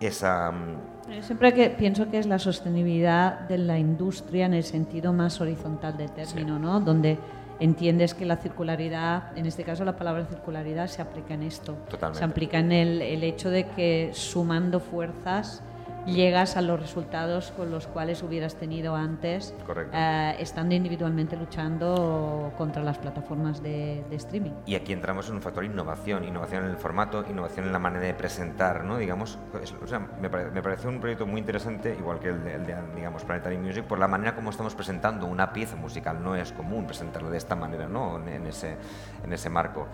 [0.00, 0.50] esa...
[0.50, 5.40] Mm, siempre que pienso que es la sostenibilidad de la industria en el sentido más
[5.40, 6.80] horizontal del término, ¿no?
[6.80, 7.18] Donde
[7.60, 11.76] entiendes que la circularidad, en este caso la palabra circularidad se aplica en esto.
[12.12, 15.62] Se aplica en el, el hecho de que sumando fuerzas
[16.10, 19.54] llegas a los resultados con los cuales hubieras tenido antes,
[19.92, 24.52] eh, estando individualmente luchando contra las plataformas de, streaming.
[24.66, 28.06] Y aquí entramos en un factor innovación, innovación en el formato, innovación en la manera
[28.06, 28.98] de presentar, ¿no?
[28.98, 32.76] Digamos, pues, o sea, me, me, parece un proyecto muy interesante, igual que el de,
[32.94, 36.22] digamos, Planetary Music, por la manera como estamos presentando una pieza musical.
[36.22, 38.18] No es común presentarla de esta manera, ¿no?
[38.26, 38.76] En ese,
[39.24, 39.86] en ese marco.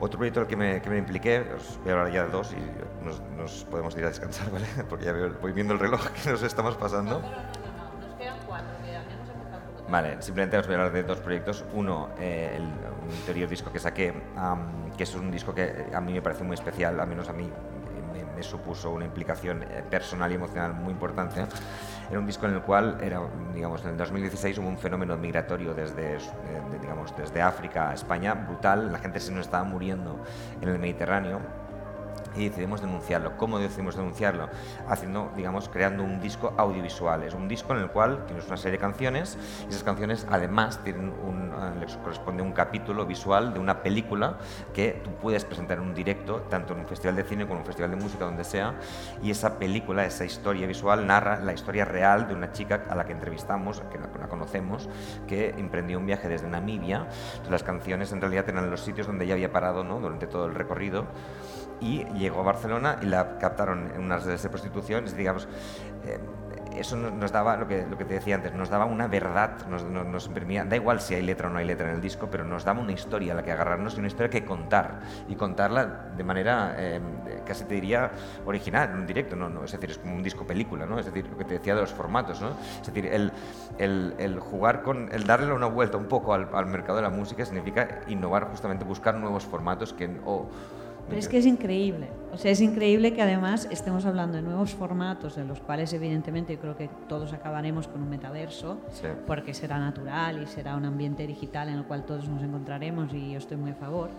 [0.00, 2.52] Otro proyecto el que me, que me impliqué, os voy a hablar ya de dos
[2.52, 4.66] y nos, nos podemos ir a descansar, ¿vale?
[4.88, 7.20] Porque ya voy viendo el reloj que nos estamos pasando.
[7.20, 11.02] No, no, no, nos quedan cuatro, un poco Vale, simplemente os voy a hablar de
[11.02, 11.64] dos proyectos.
[11.74, 16.00] Uno, eh, el, un anterior disco que saqué, am, que es un disco que a
[16.00, 17.50] mí me parece muy especial, al menos a mí
[18.12, 21.44] me, me supuso una implicación eh, personal y emocional muy importante.
[22.10, 23.20] Era un disco en el cual, era,
[23.54, 26.18] digamos, en el 2016 hubo un fenómeno migratorio desde, eh,
[26.80, 28.90] digamos, desde África a España brutal.
[28.90, 30.18] La gente se nos estaba muriendo
[30.60, 31.40] en el Mediterráneo
[32.36, 33.36] y decidimos denunciarlo.
[33.36, 34.48] ¿Cómo decidimos denunciarlo?
[34.88, 37.22] Haciendo, digamos, creando un disco audiovisual.
[37.22, 40.82] Es un disco en el cual tienes una serie de canciones y esas canciones además
[40.82, 44.38] tienen un, eh, les corresponde un capítulo visual de una película
[44.74, 47.60] que tú puedes presentar en un directo, tanto en un festival de cine como en
[47.60, 48.74] un festival de música, donde sea,
[49.22, 53.04] y esa película, esa historia visual narra la historia real de una chica a la
[53.04, 54.88] que entrevistamos, que la, conocemos,
[55.26, 57.06] que emprendió un viaje desde Namibia.
[57.30, 60.00] Entonces, las canciones en realidad eran los sitios donde ella había parado ¿no?
[60.00, 61.06] durante todo el recorrido
[61.80, 65.48] y llegó a Barcelona y la captaron en unas redes de prostitución, digamos,
[66.04, 66.18] eh,
[66.76, 69.66] eso no- nos daba, lo que, lo que te decía antes, nos daba una verdad,
[69.68, 70.30] nos, nos, nos
[70.68, 72.80] da igual si hay letra o no hay letra en el disco, pero nos daba
[72.80, 76.74] una historia a la que agarrarnos y una historia que contar, y contarla de manera,
[76.78, 77.00] eh,
[77.44, 78.10] casi te diría,
[78.46, 79.48] original, en un directo, ¿no?
[79.48, 80.98] no, es decir, es como un disco película, ¿no?
[80.98, 82.50] es decir, lo que te decía de los formatos, ¿no?
[82.80, 83.32] es decir, el,
[83.78, 87.10] el, el jugar con, el darle una vuelta un poco al, al mercado de la
[87.10, 90.08] música significa innovar, justamente buscar nuevos formatos que...
[90.24, 90.48] o-
[91.10, 92.08] Pero es que es increíble.
[92.32, 96.54] O sea, es increíble que además estemos hablando de nuevos formatos, de los cuales evidentemente
[96.54, 99.08] yo creo que todos acabaremos con un metaverso, Sí.
[99.26, 103.32] porque será natural y será un ambiente digital en el cual todos nos encontraremos y
[103.32, 104.10] yo estoy muy a favor.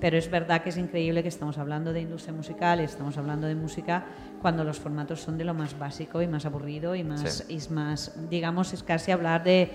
[0.00, 3.46] Pero es verdad que es increíble que estamos hablando de industria musical y estamos hablando
[3.46, 4.06] de música
[4.40, 7.58] cuando los formatos son de lo más básico y más aburrido y más, Sí.
[7.68, 9.70] y más digamos, es casi hablar de,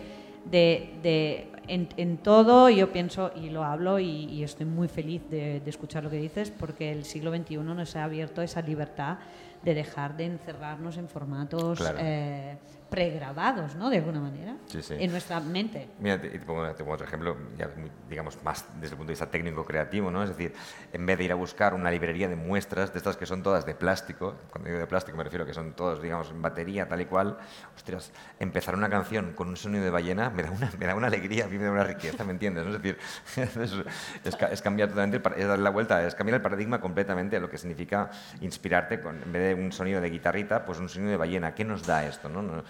[0.50, 5.22] de, de- en, en todo yo pienso y lo hablo y, y estoy muy feliz
[5.30, 9.18] de, de escuchar lo que dices porque el siglo XXI nos ha abierto esa libertad
[9.64, 11.98] de dejar de encerrarnos en formatos Claro.
[12.02, 12.58] eh,
[12.94, 13.90] pregrabados, ¿no?
[13.90, 14.94] De alguna manera, Sí, sí.
[15.00, 15.90] en nuestra mente.
[16.00, 19.08] Mira, te, te pongo, te pongo otro ejemplo, ya muy, digamos, más desde el punto
[19.08, 20.22] de vista técnico-creativo, ¿no?
[20.22, 20.54] Es decir,
[20.92, 23.66] en vez de ir a buscar una librería de muestras, de estas que son todas
[23.66, 26.88] de plástico, cuando digo de plástico me refiero a que son todos, digamos, en batería,
[26.88, 27.36] tal y cual,
[27.76, 31.08] ostras, empezar una canción con un sonido de ballena me da una, me da una
[31.08, 32.64] alegría, a mí me da una riqueza, ¿me entiendes?
[32.64, 32.76] ¿no?
[32.76, 33.00] Es decir,
[33.38, 33.58] es,
[34.24, 37.40] es es cambiar totalmente, el es darle la vuelta, es cambiar el paradigma completamente a
[37.40, 41.10] lo que significa inspirarte con, en vez de un sonido de guitarrita, pues un sonido
[41.12, 41.56] de ballena.
[41.56, 42.42] ¿Qué nos da esto, no?
[42.44, 42.64] No,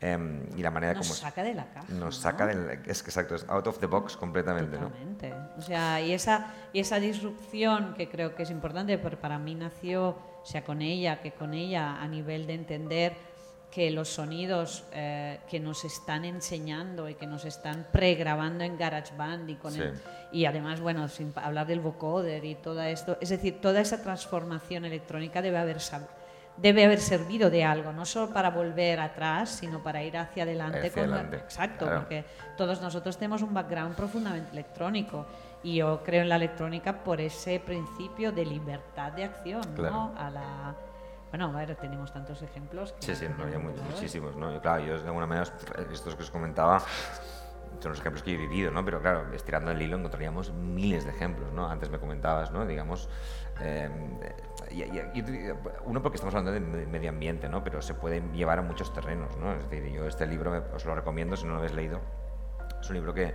[0.00, 1.86] em, y la manera Nos como saca de la caja.
[1.90, 2.12] nos ¿no?
[2.12, 5.32] saca del es que exacto es out of the box completamente no Totalmente.
[5.56, 9.54] O sea, y esa, y esa disrupción que creo que es importante, porque para mí
[9.54, 13.12] nació, o sea, con ella, que con ella a nivel de entender
[13.70, 19.48] que los sonidos eh, que nos están enseñando y que nos están pregrabando en GarageBand
[19.48, 19.80] y con Sí.
[19.80, 19.98] el-
[20.30, 24.84] y además, bueno, sin hablar del vocoder y todo esto, es decir, toda esa transformación
[24.84, 25.80] electrónica debe haber
[26.56, 30.78] debe haber servido de algo, no solo para volver atrás, sino para ir hacia adelante.
[30.78, 32.00] Hacia con la- adelante, exacto, claro.
[32.00, 32.24] porque
[32.56, 35.26] todos nosotros tenemos un background profundamente electrónico
[35.62, 39.94] y yo creo en la electrónica por ese principio de libertad de acción, Claro.
[39.94, 40.14] ¿no?
[40.18, 40.74] A la
[41.30, 42.92] bueno, a ver, tenemos tantos ejemplos.
[42.92, 45.46] que sí sí no había muchísimos no Y claro yo de alguna manera
[45.90, 46.80] estos que os comentaba
[47.80, 51.04] son los ejemplos que yo he vivido no pero claro estirando el hilo encontraríamos miles
[51.06, 53.08] de ejemplos no antes me comentabas no digamos
[53.62, 53.88] eh,
[54.72, 55.52] y- y-
[55.84, 58.92] uno porque estamos hablando de me- medio ambiente no pero se puede llevar a muchos
[58.92, 61.74] terrenos no es decir yo este libro me- os lo recomiendo si no lo habéis
[61.74, 62.00] leído
[62.80, 63.34] es un libro que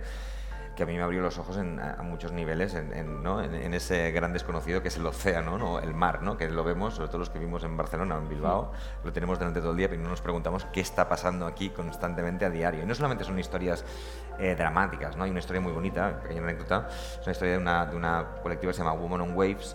[0.76, 3.42] que a mí me abrió los ojos en, a a muchos niveles en, en, ¿no?
[3.42, 5.80] en, en ese gran desconocido que es el océano, ¿no?
[5.80, 6.36] el mar, ¿no?
[6.36, 8.70] que lo vemos, sobre todo los que vivimos en Barcelona o en Bilbao,
[9.02, 12.44] lo tenemos delante todo el día, pero no nos preguntamos qué está pasando aquí constantemente
[12.44, 12.84] a diario.
[12.84, 13.84] Y no solamente son historias
[14.38, 15.24] eh, dramáticas, ¿no?
[15.24, 18.70] hay una historia muy bonita, pequeña anécdota, es una historia de una, de una colectiva
[18.70, 19.74] que se llama Woman on Waves,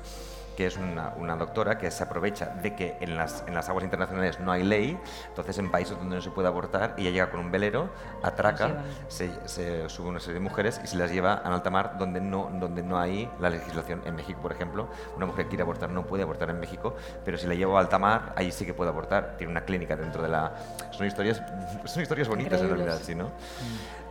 [0.56, 3.84] que es una, una doctora que se aprovecha de que en las, en las aguas
[3.84, 4.98] internacionales no hay ley,
[5.30, 7.90] entonces en países donde no se puede abortar, ella llega con un velero,
[8.22, 11.98] atraca, se, se sube una serie de mujeres y se las lleva a alta mar
[11.98, 14.02] donde no, donde no hay la legislación.
[14.06, 17.38] En México, por ejemplo, una mujer que quiere abortar no puede abortar en México, pero
[17.38, 19.36] si la llevo a alta mar, ahí sí que puede abortar.
[19.38, 20.54] Tiene una clínica dentro de la...
[20.92, 21.42] Son historias,
[21.86, 23.06] son historias bonitas en realidad, Increíbles.
[23.06, 23.32] ¿sí, no?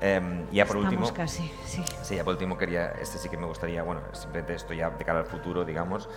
[0.04, 1.14] Em, y ya por Estamos último...
[1.14, 1.84] casi, sí.
[2.02, 5.04] Sí, ya por último quería, este sí que me gustaría, bueno, simplemente esto ya de
[5.04, 6.08] cara al futuro, digamos,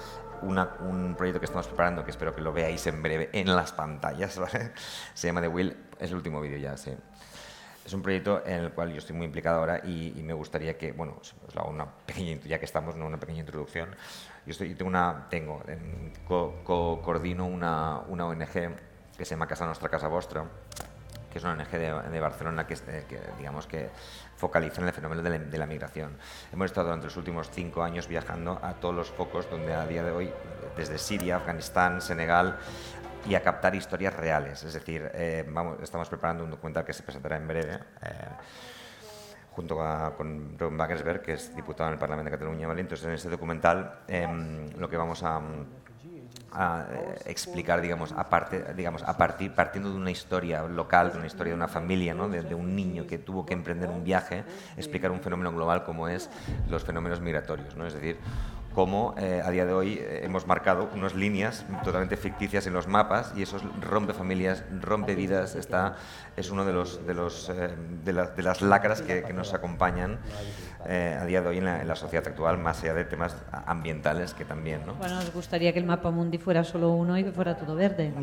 [0.42, 3.72] una- un proyecto que estamos preparando que espero que lo veáis en breve en las
[3.74, 4.72] pantallas, ¿vale?
[5.14, 6.96] Se llama The Will, es el último vídeo ya, sí.
[7.86, 10.76] Es un proyecto en el cual yo estoy muy implicado ahora y, y me gustaría
[10.76, 13.06] que, bueno, os hago una pequeña, ya que estamos, ¿no?
[13.06, 13.90] una pequeña introducción.
[14.48, 15.62] Yo, estoy, tengo una, tengo,
[16.28, 18.52] co- co- coordino una, una ONG
[19.16, 20.46] que se llama Casa Nostra, Casa Vostra,
[21.36, 21.70] que es una ONG
[22.12, 23.90] de, Barcelona que, es- eh, que, digamos que
[24.38, 26.18] focaliza en el fenómeno de la, migración.
[26.54, 30.02] Hemos estado durante los últimos cinco años viajando a todos los focos donde a día
[30.02, 30.32] de hoy,
[30.78, 32.58] desde Siria, Afganistán, Senegal,
[33.28, 34.64] y a captar historias reales.
[34.64, 37.80] Es decir, eh, vamos, estamos preparando un documental que se presentará en breve.
[38.02, 38.28] eh,
[39.52, 39.78] junto
[40.18, 42.82] con Ron Wagensberg, que es diputado en el Parlamento de Cataluña, ¿vale?
[42.82, 45.40] Entonces, en este documental em, lo que vamos a,
[46.52, 51.28] a, eh, explicar, digamos, aparte, digamos, a partir, partiendo de una historia local, de una
[51.28, 52.30] historia de una familia, ¿no?
[52.30, 54.44] de, de un niño que tuvo que emprender un viaje,
[54.78, 56.30] explicar un fenómeno global como es
[56.70, 57.86] los fenómenos migratorios, ¿no?
[57.86, 58.18] es decir,
[58.76, 62.88] cómo eh, a día de hoy eh, hemos marcado unas líneas totalmente ficticias en los
[62.88, 65.96] mapas y eso rompe familias, rompe vidas, está,
[66.36, 67.70] es uno de, los, de, los, eh,
[68.04, 70.20] de, la- de las lacras que, que nos acompañan
[70.88, 73.36] eh, a día de hoy en la, en la sociedad actual, más allá de temas
[73.66, 74.86] ambientales que también.
[74.86, 74.96] ¿no?
[74.96, 78.14] Bueno, nos gustaría que el mapa mundi fuera solo uno y que fuera todo verde.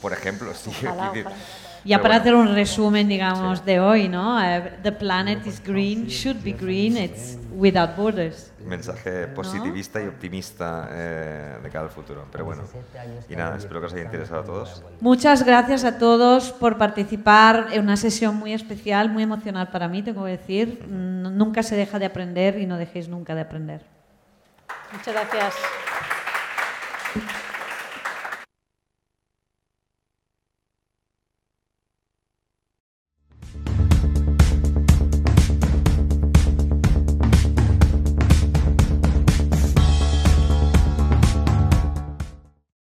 [0.00, 0.70] Por ejemplo, sí.
[0.86, 1.36] Ojalá, ojalá.
[1.84, 2.20] Ya pero para bueno.
[2.20, 4.42] hacer un resumen, digamos, de hoy, ¿no?
[4.42, 8.52] Eh, the planet is green, should be green, it's without borders.
[8.64, 12.26] mensaje positivista y optimista eh, de cara al futuro.
[12.30, 12.62] Pero bueno,
[13.28, 14.82] y nada, espero que os haya interesado a todos.
[15.00, 20.02] Muchas gracias a todos por participar en una sesión muy especial, muy emocional para mí,
[20.02, 20.84] tengo que decir.
[20.86, 23.80] Mm, Nunca se deja de aprender y no dejéis nunca de aprender.
[24.92, 25.54] Muchas gracias.